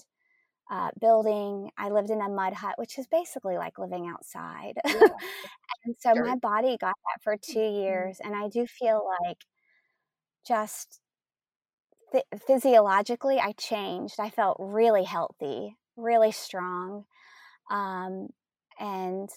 [0.70, 1.70] uh, building.
[1.78, 4.74] I lived in a mud hut, which is basically like living outside.
[4.84, 4.94] Yeah.
[5.84, 8.18] and so my body got that for two years.
[8.22, 9.38] And I do feel like
[10.46, 11.00] just
[12.12, 14.16] phy- physiologically, I changed.
[14.18, 17.04] I felt really healthy, really strong.
[17.70, 18.28] Um,
[18.78, 19.28] and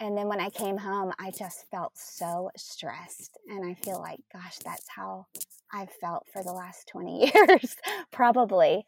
[0.00, 3.38] and then when I came home, I just felt so stressed.
[3.48, 5.26] And I feel like, gosh, that's how
[5.72, 7.76] I've felt for the last 20 years,
[8.10, 8.84] probably.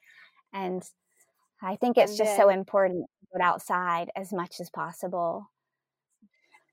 [0.52, 0.82] And
[1.62, 5.50] I think it's And just so important to get outside as much as possible.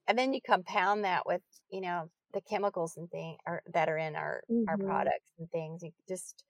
[0.07, 3.37] and then you compound that with you know the chemicals and things
[3.73, 4.77] that are in our our Mhm.
[4.77, 6.43] products and things you just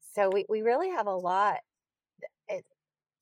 [0.00, 1.60] so we, we really have a lot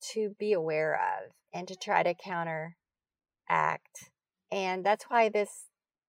[0.01, 2.75] to be aware of and to try to counteract
[4.51, 5.67] and that's why this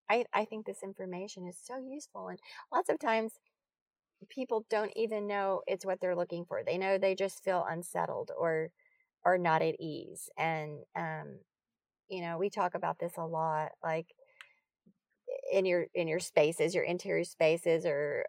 [0.09, 2.39] I, I think this information is so useful and
[2.73, 3.35] lots of times
[4.29, 6.63] people don't even know it's what they're looking for.
[6.65, 8.71] They know they just feel unsettled or
[9.25, 10.29] or not at ease.
[10.37, 11.39] And um
[12.09, 14.07] you know we talk about this a lot like
[15.53, 18.25] in your in your spaces your interior spaces or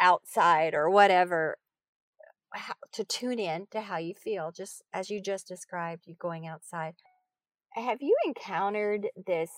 [0.00, 1.58] outside or whatever
[2.52, 6.46] how, to tune in to how you feel just as you just described you going
[6.46, 6.94] outside.
[7.74, 9.50] Have you encountered this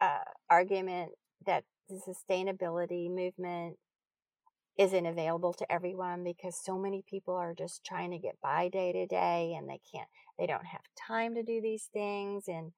[0.00, 0.18] uh,
[0.50, 1.12] argument
[1.46, 3.76] that the sustainability movement
[4.78, 8.92] isn't available to everyone because so many people are just trying to get by day
[8.92, 10.08] to day and they can't
[10.38, 12.72] they don't have time to do these things and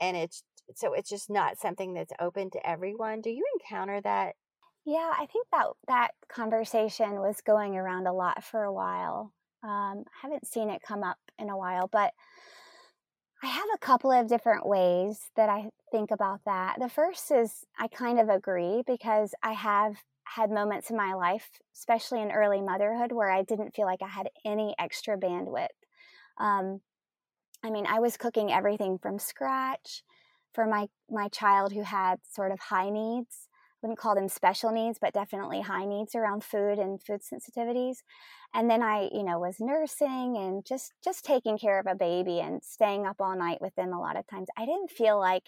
[0.00, 4.36] and it's so it's just not something that's open to everyone do you encounter that
[4.84, 9.34] Yeah, I think that that conversation was going around a lot for a while.
[9.62, 12.14] Um, I haven't seen it come up in a while, but
[13.42, 16.76] I have a couple of different ways that I think about that.
[16.80, 20.02] The first is I kind of agree because I have
[20.36, 24.08] had moments in my life, especially in early motherhood, where I didn't feel like I
[24.08, 25.68] had any extra bandwidth.
[26.38, 26.80] Um,
[27.64, 30.02] I mean, I was cooking everything from scratch
[30.54, 33.48] for my my child who had sort of high needs.
[33.82, 37.98] I Wouldn't call them special needs, but definitely high needs around food and food sensitivities.
[38.54, 42.40] And then I, you know, was nursing and just just taking care of a baby
[42.40, 44.48] and staying up all night with them a lot of times.
[44.56, 45.44] I didn't feel like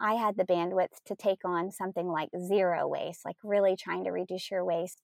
[0.00, 4.10] I had the bandwidth to take on something like zero waste, like really trying to
[4.10, 5.00] reduce your waste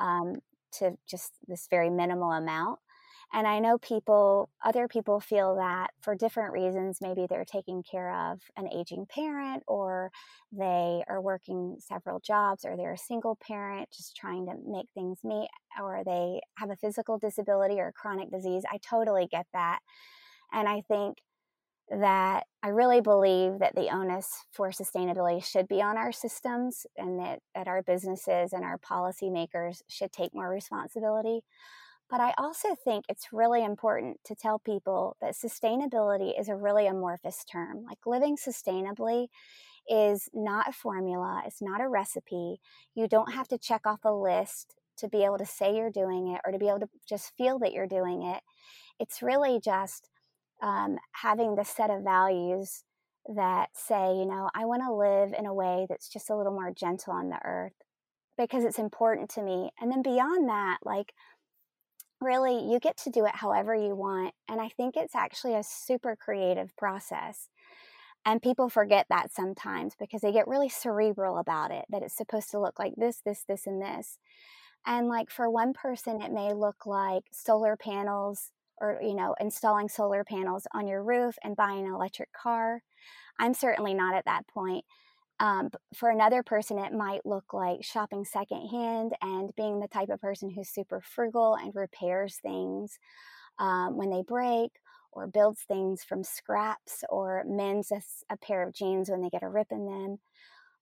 [0.00, 0.36] um,
[0.78, 2.78] to just this very minimal amount.
[3.32, 6.98] And I know people, other people feel that for different reasons.
[7.00, 10.10] Maybe they're taking care of an aging parent, or
[10.50, 15.20] they are working several jobs, or they're a single parent just trying to make things
[15.22, 15.48] meet,
[15.80, 18.64] or they have a physical disability or a chronic disease.
[18.70, 19.78] I totally get that.
[20.52, 21.18] And I think
[21.90, 27.18] that I really believe that the onus for sustainability should be on our systems and
[27.18, 31.40] that, that our businesses and our policymakers should take more responsibility.
[32.10, 36.86] But I also think it's really important to tell people that sustainability is a really
[36.88, 37.84] amorphous term.
[37.84, 39.28] Like living sustainably
[39.88, 42.60] is not a formula, it's not a recipe.
[42.94, 46.28] You don't have to check off a list to be able to say you're doing
[46.28, 48.42] it or to be able to just feel that you're doing it.
[48.98, 50.10] It's really just
[50.62, 52.84] um, having the set of values
[53.34, 56.52] that say, you know, I want to live in a way that's just a little
[56.52, 57.72] more gentle on the earth
[58.36, 59.70] because it's important to me.
[59.80, 61.12] And then beyond that, like,
[62.20, 64.34] really, you get to do it however you want.
[64.48, 67.48] And I think it's actually a super creative process.
[68.26, 72.50] And people forget that sometimes because they get really cerebral about it that it's supposed
[72.50, 74.18] to look like this, this, this, and this.
[74.86, 78.50] And like for one person, it may look like solar panels
[78.80, 82.82] or, you know, installing solar panels on your roof and buying an electric car.
[83.38, 84.84] I'm certainly not at that point.
[85.40, 90.20] Um, for another person, it might look like shopping secondhand and being the type of
[90.20, 92.98] person who's super frugal and repairs things
[93.58, 94.72] um, when they break
[95.12, 99.42] or builds things from scraps or mends a, a pair of jeans when they get
[99.42, 100.18] a rip in them.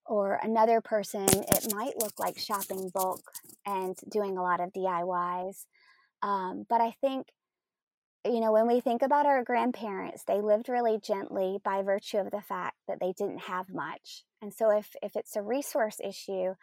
[0.05, 3.21] Or another person, it might look like shopping bulk
[3.65, 5.65] and doing a lot of DIYs.
[6.21, 7.27] Um, but I think,
[8.25, 12.31] you know, when we think about our grandparents, they lived really gently by virtue of
[12.31, 14.23] the fact that they didn't have much.
[14.41, 16.53] And so if, if it's a resource issue,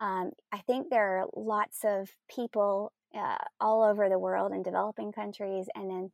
[0.00, 5.12] um, I think there are lots of people uh, all over the world in developing
[5.12, 6.10] countries and in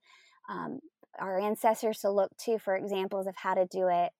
[0.49, 0.79] um,
[1.19, 4.13] our ancestors to look to for examples of how to do it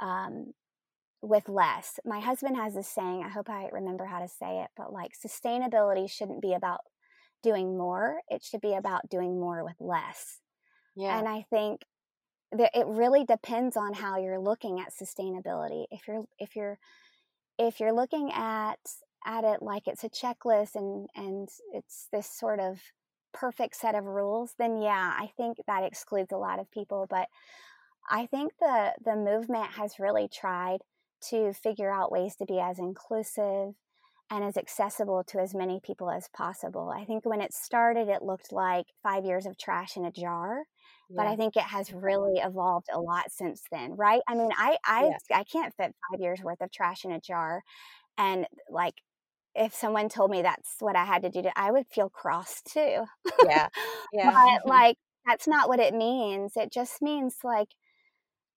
[0.00, 0.52] um,
[1.22, 2.00] with less.
[2.04, 5.12] My husband has this saying, I hope I remember how to say it, but like
[5.12, 6.80] sustainability shouldn't be about
[7.42, 10.40] doing more, it should be about doing more with less.
[10.96, 11.18] Yeah.
[11.18, 11.82] And I think
[12.52, 15.86] that it really depends on how you're looking at sustainability.
[15.90, 16.78] If you're if you're
[17.58, 18.78] if you're looking at
[19.24, 22.80] at it like it's a checklist and and it's this sort of
[23.32, 27.06] perfect set of rules, then yeah, I think that excludes a lot of people.
[27.08, 27.28] But
[28.10, 30.78] I think the the movement has really tried
[31.28, 33.74] to figure out ways to be as inclusive
[34.30, 36.92] and as accessible to as many people as possible.
[36.96, 40.64] I think when it started, it looked like five years of trash in a jar.
[41.08, 41.16] Yeah.
[41.16, 44.20] But I think it has really evolved a lot since then, right?
[44.28, 45.38] I mean, I I yeah.
[45.38, 47.62] I can't fit five years worth of trash in a jar,
[48.16, 48.94] and like
[49.54, 52.62] if someone told me that's what I had to do, to, I would feel cross
[52.62, 53.04] too.
[53.44, 53.68] Yeah.
[54.12, 54.32] Yeah.
[54.32, 56.56] but like, that's not what it means.
[56.56, 57.68] It just means like,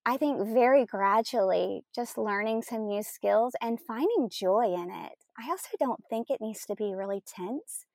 [0.03, 5.22] I think very gradually just learning some new skills and finding joy in it.
[5.37, 7.85] I also don't think it needs to be really tense.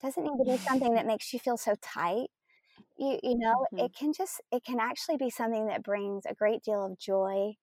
[0.00, 2.28] It doesn't need to be something that makes you feel so tight.
[2.98, 3.84] You you know, mm-hmm.
[3.86, 7.54] it can just it can actually be something that brings a great deal of joy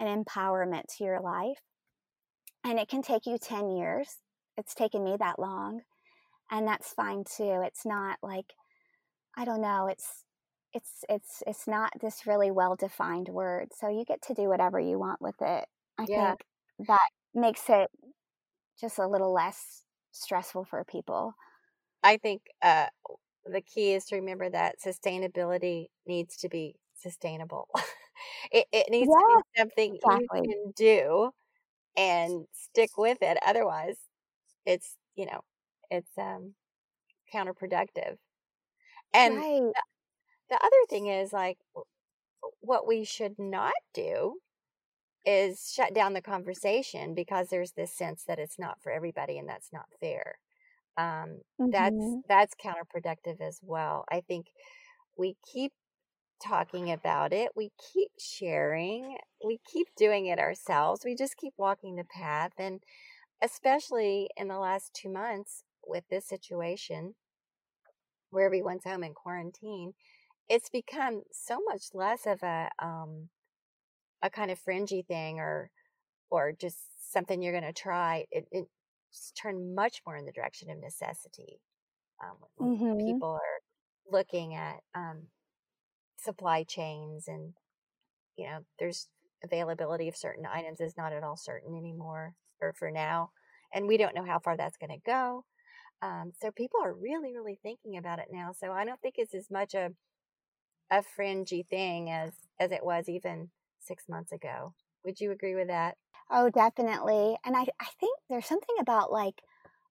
[0.00, 1.60] and empowerment to your life.
[2.64, 4.16] And it can take you 10 years
[4.56, 5.80] it's taken me that long
[6.50, 8.52] and that's fine too it's not like
[9.36, 10.24] i don't know it's
[10.72, 14.78] it's it's it's not this really well defined word so you get to do whatever
[14.78, 15.66] you want with it
[15.98, 16.28] i yeah.
[16.30, 16.44] think
[16.88, 17.88] that makes it
[18.80, 21.34] just a little less stressful for people
[22.02, 22.86] i think uh
[23.46, 27.68] the key is to remember that sustainability needs to be sustainable
[28.52, 30.40] it, it needs yeah, to be something exactly.
[30.42, 31.30] you can do
[31.96, 33.96] and stick with it otherwise
[34.66, 35.40] it's you know
[35.90, 36.54] it's um
[37.32, 38.16] counterproductive
[39.12, 39.60] and right.
[39.60, 39.82] the,
[40.50, 41.58] the other thing is like
[42.60, 44.36] what we should not do
[45.26, 49.48] is shut down the conversation because there's this sense that it's not for everybody and
[49.48, 50.38] that's not fair
[50.96, 51.70] um, mm-hmm.
[51.70, 54.46] that's that's counterproductive as well i think
[55.16, 55.72] we keep
[56.42, 61.96] talking about it we keep sharing we keep doing it ourselves we just keep walking
[61.96, 62.80] the path and
[63.42, 67.14] especially in the last two months with this situation
[68.30, 69.94] where everyone's home in quarantine,
[70.48, 73.28] it's become so much less of a um,
[74.24, 75.70] a kind of fringy thing or
[76.30, 76.78] or just
[77.12, 78.24] something you're going to try.
[78.32, 81.60] It, it's turned much more in the direction of necessity.
[82.22, 83.06] Um, mm-hmm.
[83.06, 83.60] People are
[84.10, 85.28] looking at um,
[86.20, 87.52] supply chains and
[88.36, 89.08] you know there's
[89.44, 93.30] availability of certain items is not at all certain anymore or for now.
[93.72, 95.44] And we don't know how far that's going to go.
[96.00, 98.52] Um, so people are really, really thinking about it now.
[98.58, 99.90] So I don't think it's as much a
[100.90, 103.50] a fringy thing as as it was even
[103.86, 104.74] six months ago.
[105.04, 105.96] Would you agree with that?
[106.30, 107.36] Oh, definitely.
[107.44, 109.42] And I I think there's something about like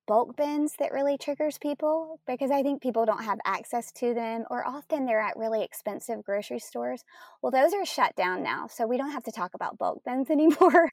[0.08, 4.44] bulk bins that really triggers people because I think people don't have access to them
[4.50, 7.04] or often they're at really expensive grocery stores.
[7.42, 8.68] Well, those are shut down now.
[8.68, 10.90] So we don't have to talk about bulk bins anymore.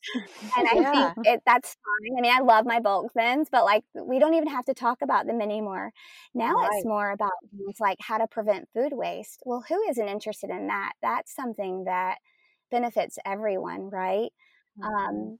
[0.56, 1.14] and I yeah.
[1.14, 2.18] think it, that's fine.
[2.18, 5.02] I mean, I love my bulk bins, but like we don't even have to talk
[5.02, 5.92] about them anymore.
[6.34, 6.70] Now right.
[6.76, 9.42] it's more about things like how to prevent food waste.
[9.44, 10.92] Well, who isn't interested in that?
[11.02, 12.18] That's something that
[12.70, 14.30] benefits everyone, right?
[14.78, 14.84] Mm-hmm.
[14.84, 15.38] Um,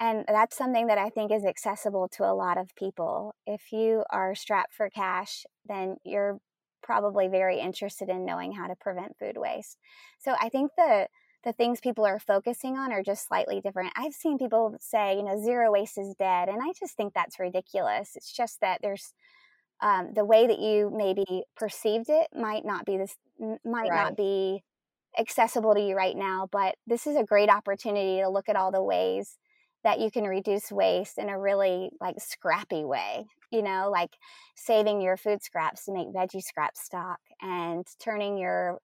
[0.00, 3.34] and that's something that I think is accessible to a lot of people.
[3.46, 6.40] If you are strapped for cash, then you're
[6.82, 9.76] probably very interested in knowing how to prevent food waste.
[10.18, 11.08] So I think the
[11.42, 13.92] the things people are focusing on are just slightly different.
[13.96, 17.38] I've seen people say, you know, zero waste is dead, and I just think that's
[17.38, 18.14] ridiculous.
[18.14, 19.14] It's just that there's
[19.80, 23.16] um, the way that you maybe perceived it might not be this
[23.64, 24.04] might right.
[24.04, 24.62] not be
[25.18, 28.70] accessible to you right now, but this is a great opportunity to look at all
[28.70, 29.38] the ways
[29.82, 34.16] that you can reduce waste in a really like scrappy way you know like
[34.56, 38.78] saving your food scraps to make veggie scrap stock and turning your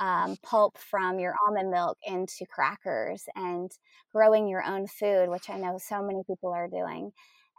[0.00, 3.70] um, pulp from your almond milk into crackers and
[4.12, 7.10] growing your own food which i know so many people are doing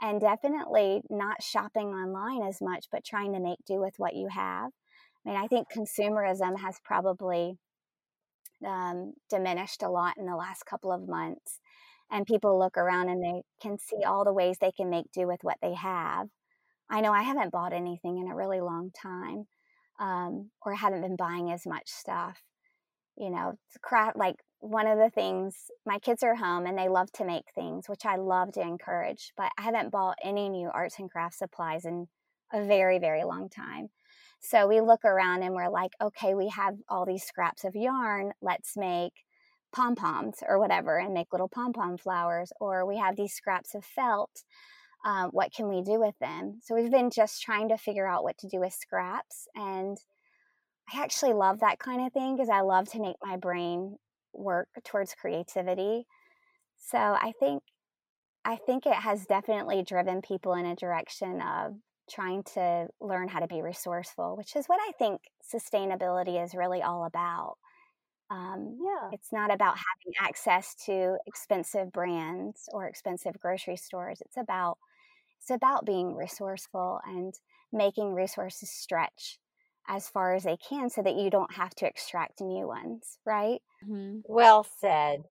[0.01, 4.29] and definitely not shopping online as much but trying to make do with what you
[4.29, 4.71] have.
[5.25, 7.57] I mean i think consumerism has probably
[8.65, 11.59] um, diminished a lot in the last couple of months
[12.11, 15.27] and people look around and they can see all the ways they can make do
[15.27, 16.27] with what they have.
[16.89, 19.47] I know I haven't bought anything in a really long time,
[19.99, 22.41] um, or haven't been buying as much stuff.
[23.15, 25.55] You know, craft like one of the things
[25.85, 29.33] my kids are home and they love to make things, which I love to encourage.
[29.37, 32.07] But I haven't bought any new arts and crafts supplies in
[32.51, 33.89] a very, very long time.
[34.39, 38.31] So we look around and we're like, okay, we have all these scraps of yarn.
[38.41, 39.13] Let's make
[39.71, 42.51] pom poms or whatever and make little pom pom flowers.
[42.59, 44.43] Or we have these scraps of felt.
[45.05, 46.59] Um, what can we do with them?
[46.61, 49.47] So we've been just trying to figure out what to do with scraps.
[49.55, 49.97] And
[50.93, 53.97] I actually love that kind of thing because I love to make my brain
[54.33, 56.05] work towards creativity.
[56.77, 57.63] So I think
[58.45, 61.75] I think it has definitely driven people in a direction of
[62.09, 65.21] trying to learn how to be resourceful, which is what I think
[65.53, 67.57] sustainability is really all about.
[68.31, 69.09] Um, yeah.
[69.11, 74.21] It's not about having access to expensive brands or expensive grocery stores.
[74.21, 74.77] It's about
[75.39, 77.33] it's about being resourceful and
[77.71, 79.39] making resources stretch
[79.87, 83.61] as far as they can so that you don't have to extract new ones, right?
[83.83, 84.19] Mm-hmm.
[84.25, 85.23] Well said.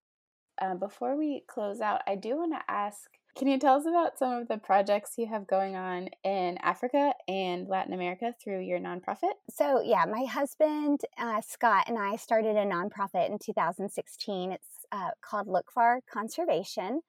[0.60, 3.08] Uh, before we close out, I do want to ask
[3.38, 7.12] can you tell us about some of the projects you have going on in Africa
[7.28, 9.30] and Latin America through your nonprofit?
[9.48, 14.50] So, yeah, my husband, uh, Scott, and I started a nonprofit in 2016.
[14.50, 17.02] It's uh, called Lookfar Conservation.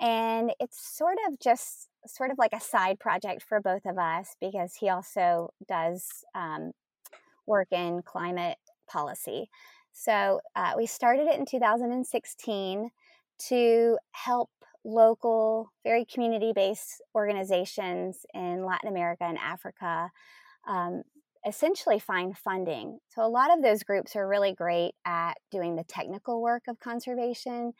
[0.00, 4.36] And it's sort of just sort of like a side project for both of us
[4.40, 6.70] because he also does um,
[7.46, 8.58] work in climate
[8.88, 9.50] policy.
[9.92, 12.90] So, uh, we started it in 2016
[13.48, 14.50] to help
[14.84, 20.10] local, very community based organizations in Latin America and Africa
[20.66, 21.02] um,
[21.46, 22.98] essentially find funding.
[23.10, 26.80] So, a lot of those groups are really great at doing the technical work of
[26.80, 27.72] conservation,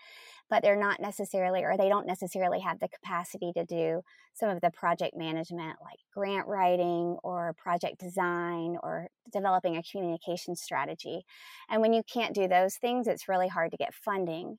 [0.51, 4.03] but they're not necessarily, or they don't necessarily have the capacity to do
[4.35, 10.55] some of the project management like grant writing or project design or developing a communication
[10.55, 11.25] strategy.
[11.71, 14.59] And when you can't do those things, it's really hard to get funding.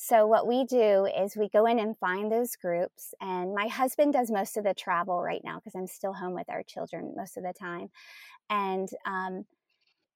[0.00, 3.14] So, what we do is we go in and find those groups.
[3.20, 6.48] And my husband does most of the travel right now because I'm still home with
[6.48, 7.88] our children most of the time.
[8.48, 9.44] And um,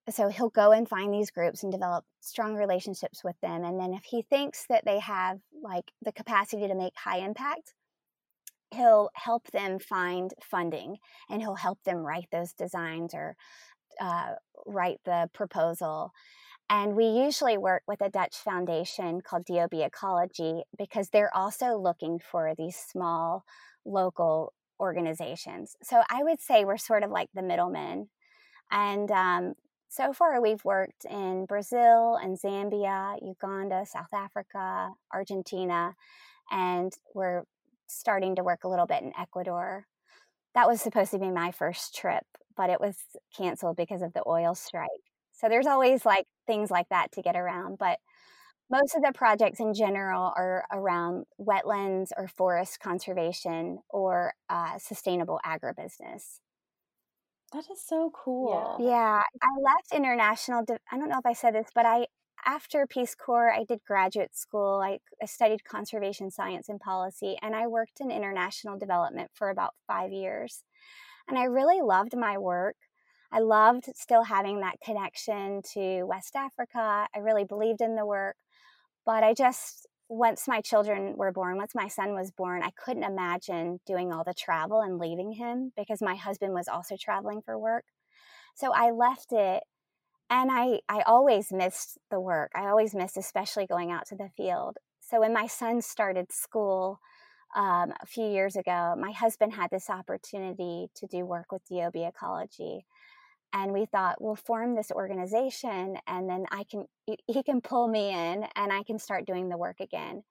[0.09, 3.65] so he'll go and find these groups and develop strong relationships with them.
[3.65, 7.75] And then if he thinks that they have like the capacity to make high impact,
[8.71, 13.35] he'll help them find funding and he'll help them write those designs or
[14.01, 16.13] uh, write the proposal.
[16.73, 22.19] And we usually work with a Dutch foundation called DOB Ecology because they're also looking
[22.19, 23.45] for these small
[23.85, 25.77] local organizations.
[25.83, 28.09] So I would say we're sort of like the middlemen.
[28.71, 29.53] And um,
[29.91, 35.95] so far, we've worked in Brazil and Zambia, Uganda, South Africa, Argentina,
[36.51, 37.43] and we're
[37.87, 39.85] starting to work a little bit in Ecuador.
[40.55, 42.25] That was supposed to be my first trip,
[42.57, 42.97] but it was
[43.37, 45.12] canceled because of the oil strike.
[45.33, 47.79] So there's always like things like that to get around.
[47.79, 47.99] But
[48.71, 55.41] most of the projects in general are around wetlands or forest conservation or uh, sustainable
[55.45, 56.39] agribusiness.
[57.53, 58.79] That is so cool.
[58.81, 58.89] Yeah.
[58.89, 59.23] yeah.
[59.43, 60.65] I left international.
[60.91, 62.07] I don't know if I said this, but I
[62.45, 64.81] after Peace Corps, I did graduate school.
[64.83, 69.75] I, I, studied conservation science and policy, and I worked in international development for about
[69.87, 70.65] five years.
[71.29, 72.75] And I really loved my work.
[73.33, 77.07] I loved still having that connection to West Africa.
[77.15, 78.37] I really believed in the work,
[79.07, 83.05] but I just, once my children were born, once my son was born, I couldn't
[83.05, 87.59] imagine doing all the travel and leaving him because my husband was also traveling for
[87.59, 87.85] work.
[88.55, 89.63] So I left it
[90.29, 92.51] and I, I always missed the work.
[92.55, 94.77] I always missed, especially going out to the field.
[95.01, 97.01] So when my son started school
[97.57, 101.97] um, a few years ago, my husband had this opportunity to do work with DOB
[101.97, 102.85] Ecology.
[103.53, 108.09] And we thought we'll form this organization and then I can, he can pull me
[108.11, 110.23] in and I can start doing the work again.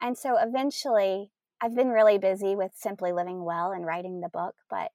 [0.00, 4.54] And so eventually, I've been really busy with Simply Living Well and writing the book,
[4.68, 4.90] but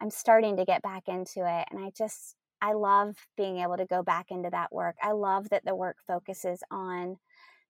[0.00, 1.68] I'm starting to get back into it.
[1.70, 4.96] And I just, I love being able to go back into that work.
[5.02, 7.18] I love that the work focuses on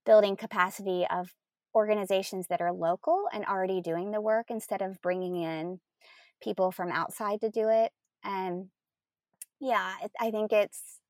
[0.07, 1.35] building capacity of
[1.75, 5.81] organizations that are local and already doing the work instead of bringing in
[6.43, 7.93] people from outside to do it.
[8.25, 8.69] And
[9.61, 11.01] yeah, it, I think it's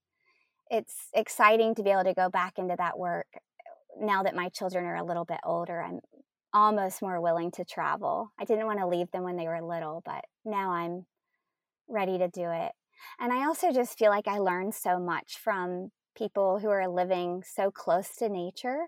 [0.70, 3.26] it's exciting to be able to go back into that work
[3.98, 5.82] now that my children are a little bit older.
[5.82, 6.00] I'm
[6.52, 8.32] almost more willing to travel.
[8.38, 11.06] I didn't want to leave them when they were little, but now I'm
[11.88, 12.72] ready to do it.
[13.18, 17.42] And I also just feel like I learned so much from people who are living
[17.46, 18.86] so close to nature.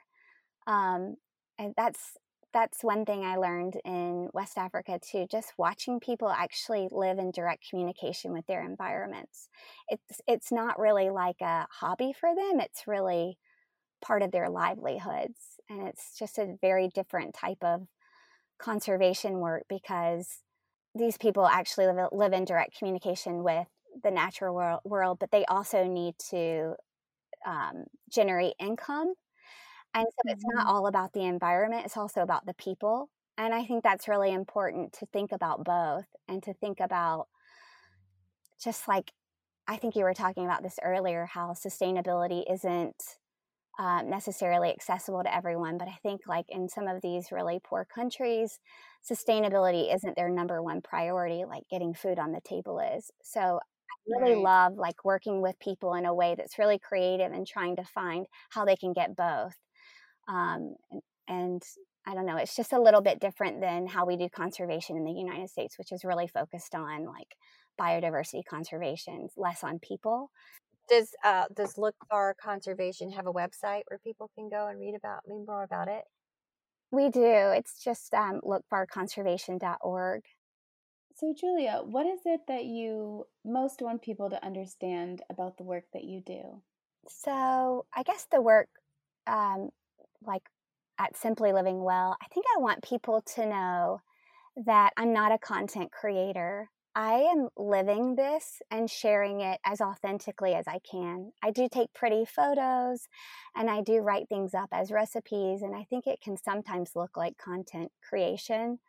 [0.66, 1.16] Um,
[1.58, 2.16] and that's
[2.52, 5.26] that's one thing I learned in West Africa too.
[5.30, 9.48] Just watching people actually live in direct communication with their environments.
[9.88, 12.60] It's it's not really like a hobby for them.
[12.60, 13.38] It's really
[14.02, 17.86] part of their livelihoods, and it's just a very different type of
[18.58, 20.42] conservation work because
[20.94, 23.66] these people actually live, live in direct communication with
[24.02, 26.74] the natural world, but they also need to
[27.46, 29.14] um, generate income.
[29.94, 30.34] And so mm-hmm.
[30.34, 30.76] it's not mm-hmm.
[30.76, 33.10] all about the environment, it's also about the people.
[33.38, 37.28] And I think that's really important to think about both and to think about
[38.62, 39.12] just like
[39.66, 43.00] I think you were talking about this earlier how sustainability isn't
[43.78, 45.78] um, necessarily accessible to everyone.
[45.78, 48.58] But I think, like in some of these really poor countries,
[49.08, 53.10] sustainability isn't their number one priority, like getting food on the table is.
[53.22, 54.42] So I really right.
[54.42, 58.26] love like working with people in a way that's really creative and trying to find
[58.50, 59.54] how they can get both.
[60.30, 61.62] Um, and, and
[62.06, 65.04] I don't know, it's just a little bit different than how we do conservation in
[65.04, 67.36] the United States, which is really focused on like
[67.80, 70.30] biodiversity conservation, less on people.
[70.88, 74.94] Does uh, does Look Far Conservation have a website where people can go and read
[74.96, 76.02] about me more about it?
[76.90, 77.22] We do.
[77.22, 80.22] It's just um, lookfarconservation.org.
[81.16, 85.84] So, Julia, what is it that you most want people to understand about the work
[85.92, 86.62] that you do?
[87.08, 88.68] So, I guess the work,
[89.26, 89.68] um,
[90.22, 90.42] like
[90.98, 94.00] at Simply Living Well, I think I want people to know
[94.56, 96.70] that I'm not a content creator.
[96.94, 101.32] I am living this and sharing it as authentically as I can.
[101.42, 103.08] I do take pretty photos
[103.54, 107.16] and I do write things up as recipes, and I think it can sometimes look
[107.16, 108.80] like content creation.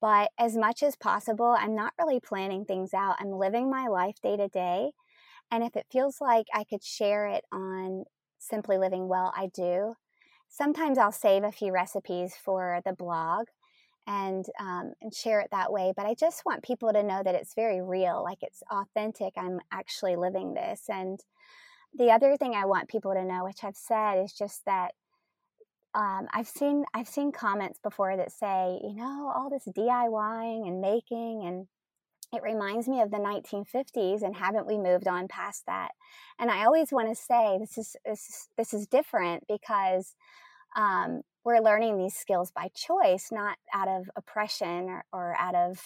[0.00, 3.16] But as much as possible, I'm not really planning things out.
[3.18, 4.92] I'm living my life day to day.
[5.50, 8.04] And if it feels like I could share it on
[8.38, 9.94] Simply Living Well, I do.
[10.52, 13.46] Sometimes I'll save a few recipes for the blog
[14.06, 15.94] and um, and share it that way.
[15.96, 19.32] But I just want people to know that it's very real, like it's authentic.
[19.38, 20.82] I'm actually living this.
[20.90, 21.18] And
[21.96, 24.92] the other thing I want people to know, which I've said, is just that
[25.94, 30.82] um, I've seen I've seen comments before that say, you know, all this DIYing and
[30.82, 31.66] making, and
[32.32, 34.22] it reminds me of the 1950s.
[34.22, 35.90] And haven't we moved on past that?
[36.38, 40.14] And I always want to say this is this this is different because
[40.76, 45.80] um, we're learning these skills by choice, not out of oppression or, or out of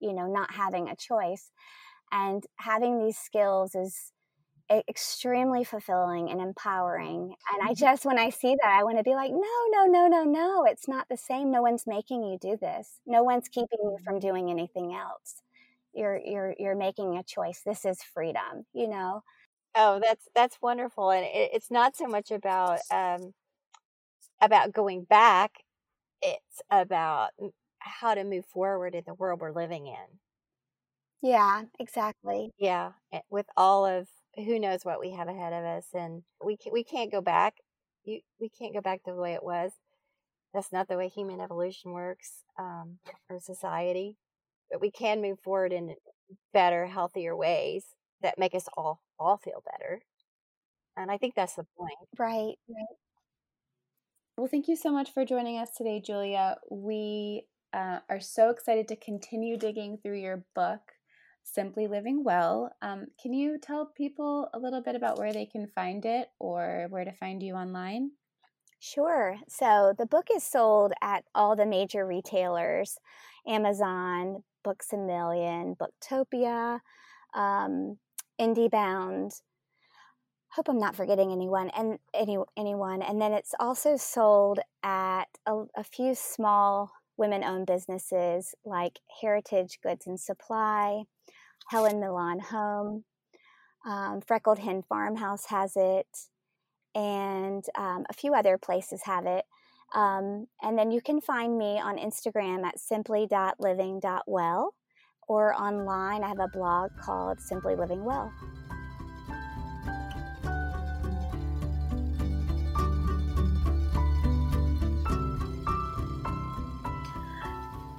[0.00, 1.50] you know not having a choice.
[2.10, 4.12] And having these skills is
[4.88, 7.34] extremely fulfilling and empowering.
[7.52, 7.74] And I mm-hmm.
[7.74, 9.38] just, when I see that, I want to be like, no,
[9.70, 11.50] no, no, no, no, it's not the same.
[11.50, 13.00] No one's making you do this.
[13.06, 14.28] No one's keeping you from mm-hmm.
[14.28, 15.42] doing anything else.
[15.98, 17.62] You're, you're, you're making a choice.
[17.66, 19.22] This is freedom, you know?
[19.74, 21.10] Oh, that's, that's wonderful.
[21.10, 23.34] And it, it's not so much about, um,
[24.40, 25.52] about going back.
[26.22, 27.30] It's about
[27.80, 30.18] how to move forward in the world we're living in.
[31.22, 32.50] Yeah, exactly.
[32.58, 36.56] Yeah, eh, with all of who knows what we have ahead of us and we
[36.56, 37.54] can, we can't go back
[38.04, 39.72] you, we can't go back to the way it was
[40.54, 44.16] that's not the way human evolution works um, or society
[44.70, 45.94] but we can move forward in
[46.52, 47.84] better healthier ways
[48.22, 50.02] that make us all all feel better
[50.96, 51.94] And I think that's the point.
[52.18, 52.96] Right, right.
[54.36, 56.56] Well, thank you so much for joining us today, Julia.
[56.70, 60.80] We uh, are so excited to continue digging through your book,
[61.42, 62.70] Simply Living Well.
[62.80, 66.86] Um, can you tell people a little bit about where they can find it or
[66.90, 68.12] where to find you online?
[68.80, 69.36] Sure.
[69.48, 72.98] So the book is sold at all the major retailers
[73.46, 76.80] Amazon, Books a Million, Booktopia,
[77.34, 77.98] um,
[78.40, 79.32] IndieBound.
[80.52, 83.02] Hope I'm not forgetting anyone and any anyone.
[83.02, 90.06] And then it's also sold at a, a few small women-owned businesses like Heritage Goods
[90.06, 91.02] and Supply,
[91.68, 93.04] Helen Milan Home,
[93.84, 96.06] um, Freckled Hen Farmhouse has it,
[96.94, 99.44] and um, a few other places have it.
[99.94, 104.74] Um, and then you can find me on Instagram at simply.living.well
[105.28, 106.24] or online.
[106.24, 108.32] I have a blog called Simply Living Well.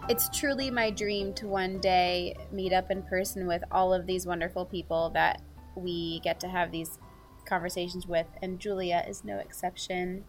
[0.10, 4.26] It's truly my dream to one day meet up in person with all of these
[4.26, 5.40] wonderful people that
[5.76, 6.98] we get to have these
[7.46, 10.26] conversations with, and Julia is no exception.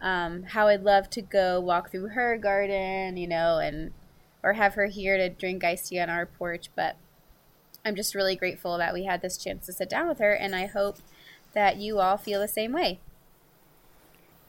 [0.00, 3.92] Um, how I'd love to go walk through her garden, you know, and
[4.42, 6.70] or have her here to drink iced tea on our porch.
[6.76, 6.96] But
[7.84, 10.54] I'm just really grateful that we had this chance to sit down with her, and
[10.54, 10.98] I hope
[11.54, 13.00] that you all feel the same way.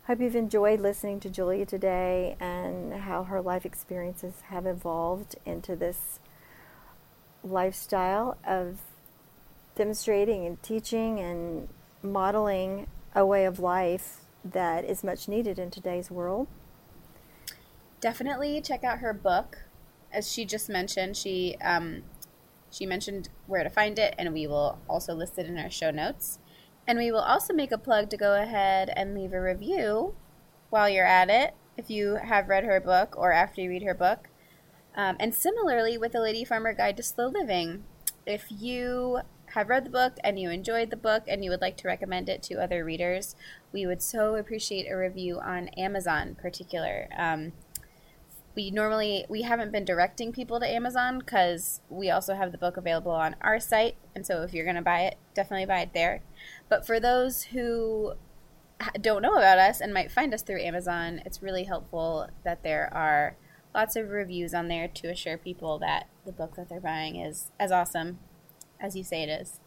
[0.08, 5.76] Hope you've enjoyed listening to Julia today and how her life experiences have evolved into
[5.76, 6.20] this
[7.44, 8.80] lifestyle of
[9.76, 11.68] demonstrating and teaching and
[12.02, 14.22] modeling a way of life
[14.54, 16.48] that is much needed in today's world.
[18.00, 19.60] Definitely check out her book.
[20.12, 22.04] As she just mentioned, she um,
[22.70, 25.92] she mentioned where to find it, and we will also list it in our show
[25.92, 26.40] notes.
[26.88, 30.16] And we will also make a plug to go ahead and leave a review
[30.70, 33.94] while you're at it if you have read her book or after you read her
[33.94, 34.30] book.
[34.96, 37.84] Um, and similarly with the Lady Farmer Guide to Slow Living,
[38.26, 39.20] if you
[39.54, 42.30] have read the book and you enjoyed the book and you would like to recommend
[42.30, 43.36] it to other readers,
[43.72, 47.08] we would so appreciate a review on Amazon, particular.
[47.18, 47.54] Um,
[48.56, 52.76] we normally we haven't been directing people to Amazon because we also have the book
[52.76, 55.94] available on our site, and so if you're going to buy it, definitely buy it
[55.94, 56.24] there.
[56.68, 58.14] But for those who
[59.00, 62.92] don't know about us and might find us through Amazon, it's really helpful that there
[62.92, 63.38] are
[63.76, 67.52] lots of reviews on there to assure people that the book that they're buying is
[67.60, 68.18] as awesome
[68.80, 69.60] as you say it is.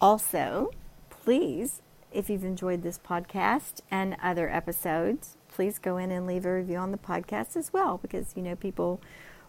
[0.00, 0.70] Also,
[1.10, 1.80] please,
[2.12, 6.76] if you've enjoyed this podcast and other episodes, please go in and leave a review
[6.76, 9.00] on the podcast as well because, you know, people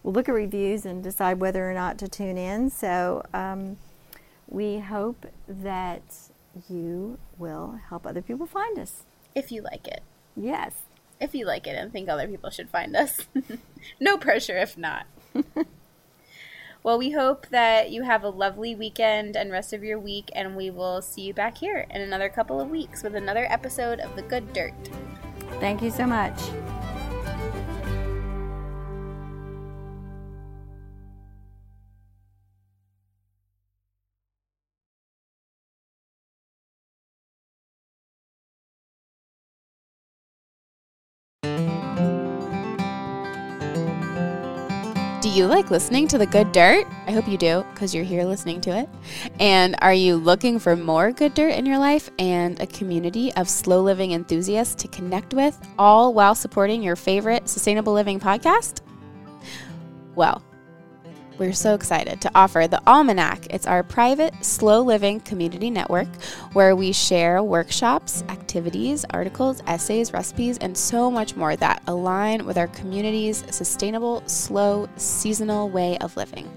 [0.02, 2.70] will look at reviews and decide whether or not to tune in.
[2.70, 3.78] So um,
[4.48, 6.02] we hope that
[6.68, 9.04] you will help other people find us.
[9.34, 10.02] If you like it.
[10.36, 10.72] Yes.
[11.20, 13.20] If you like it and think other people should find us.
[14.00, 15.06] no pressure if not.
[16.84, 20.54] Well, we hope that you have a lovely weekend and rest of your week, and
[20.54, 24.14] we will see you back here in another couple of weeks with another episode of
[24.16, 24.74] The Good Dirt.
[25.60, 26.38] Thank you so much.
[45.34, 46.86] You like listening to the good dirt?
[47.08, 48.88] I hope you do because you're here listening to it.
[49.40, 53.48] And are you looking for more good dirt in your life and a community of
[53.48, 58.82] slow living enthusiasts to connect with, all while supporting your favorite sustainable living podcast?
[60.14, 60.40] Well,
[61.38, 63.46] we're so excited to offer the Almanac.
[63.50, 66.08] It's our private, slow living community network
[66.52, 72.56] where we share workshops, activities, articles, essays, recipes, and so much more that align with
[72.56, 76.48] our community's sustainable, slow, seasonal way of living.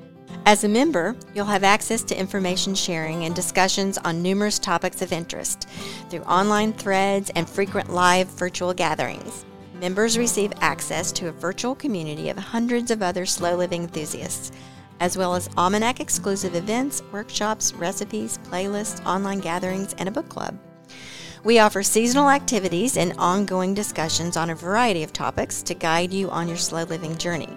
[0.45, 5.11] As a member, you'll have access to information sharing and discussions on numerous topics of
[5.11, 5.67] interest
[6.09, 9.46] through online threads and frequent live virtual gatherings.
[9.79, 14.51] Members receive access to a virtual community of hundreds of other slow living enthusiasts,
[14.99, 20.57] as well as Almanac exclusive events, workshops, recipes, playlists, online gatherings, and a book club.
[21.43, 26.31] We offer seasonal activities and ongoing discussions on a variety of topics to guide you
[26.31, 27.55] on your slow living journey.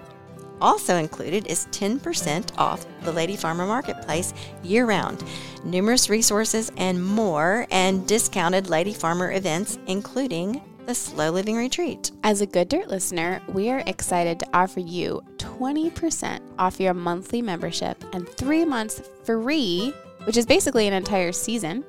[0.61, 5.23] Also included is 10% off the Lady Farmer Marketplace year round,
[5.63, 12.11] numerous resources and more, and discounted Lady Farmer events, including the Slow Living Retreat.
[12.23, 17.41] As a Good Dirt listener, we are excited to offer you 20% off your monthly
[17.41, 19.93] membership and three months free
[20.25, 21.83] which is basically an entire season,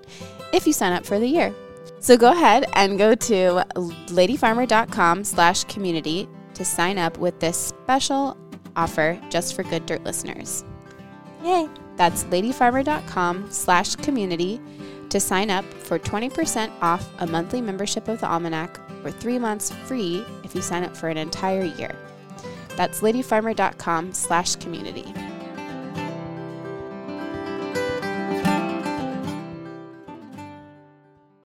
[0.53, 1.55] if you sign up for the year.
[2.01, 8.37] So go ahead and go to ladyfarmer.com slash community to sign up with this special
[8.77, 10.65] offer just for Good Dirt listeners.
[11.45, 11.69] Yay!
[11.97, 14.61] That's ladyfarmer.com slash community
[15.13, 19.71] to sign up for 20% off a monthly membership of the Almanac or three months
[19.85, 21.95] free if you sign up for an entire year.
[22.77, 25.05] That's ladyfarmer.com slash community.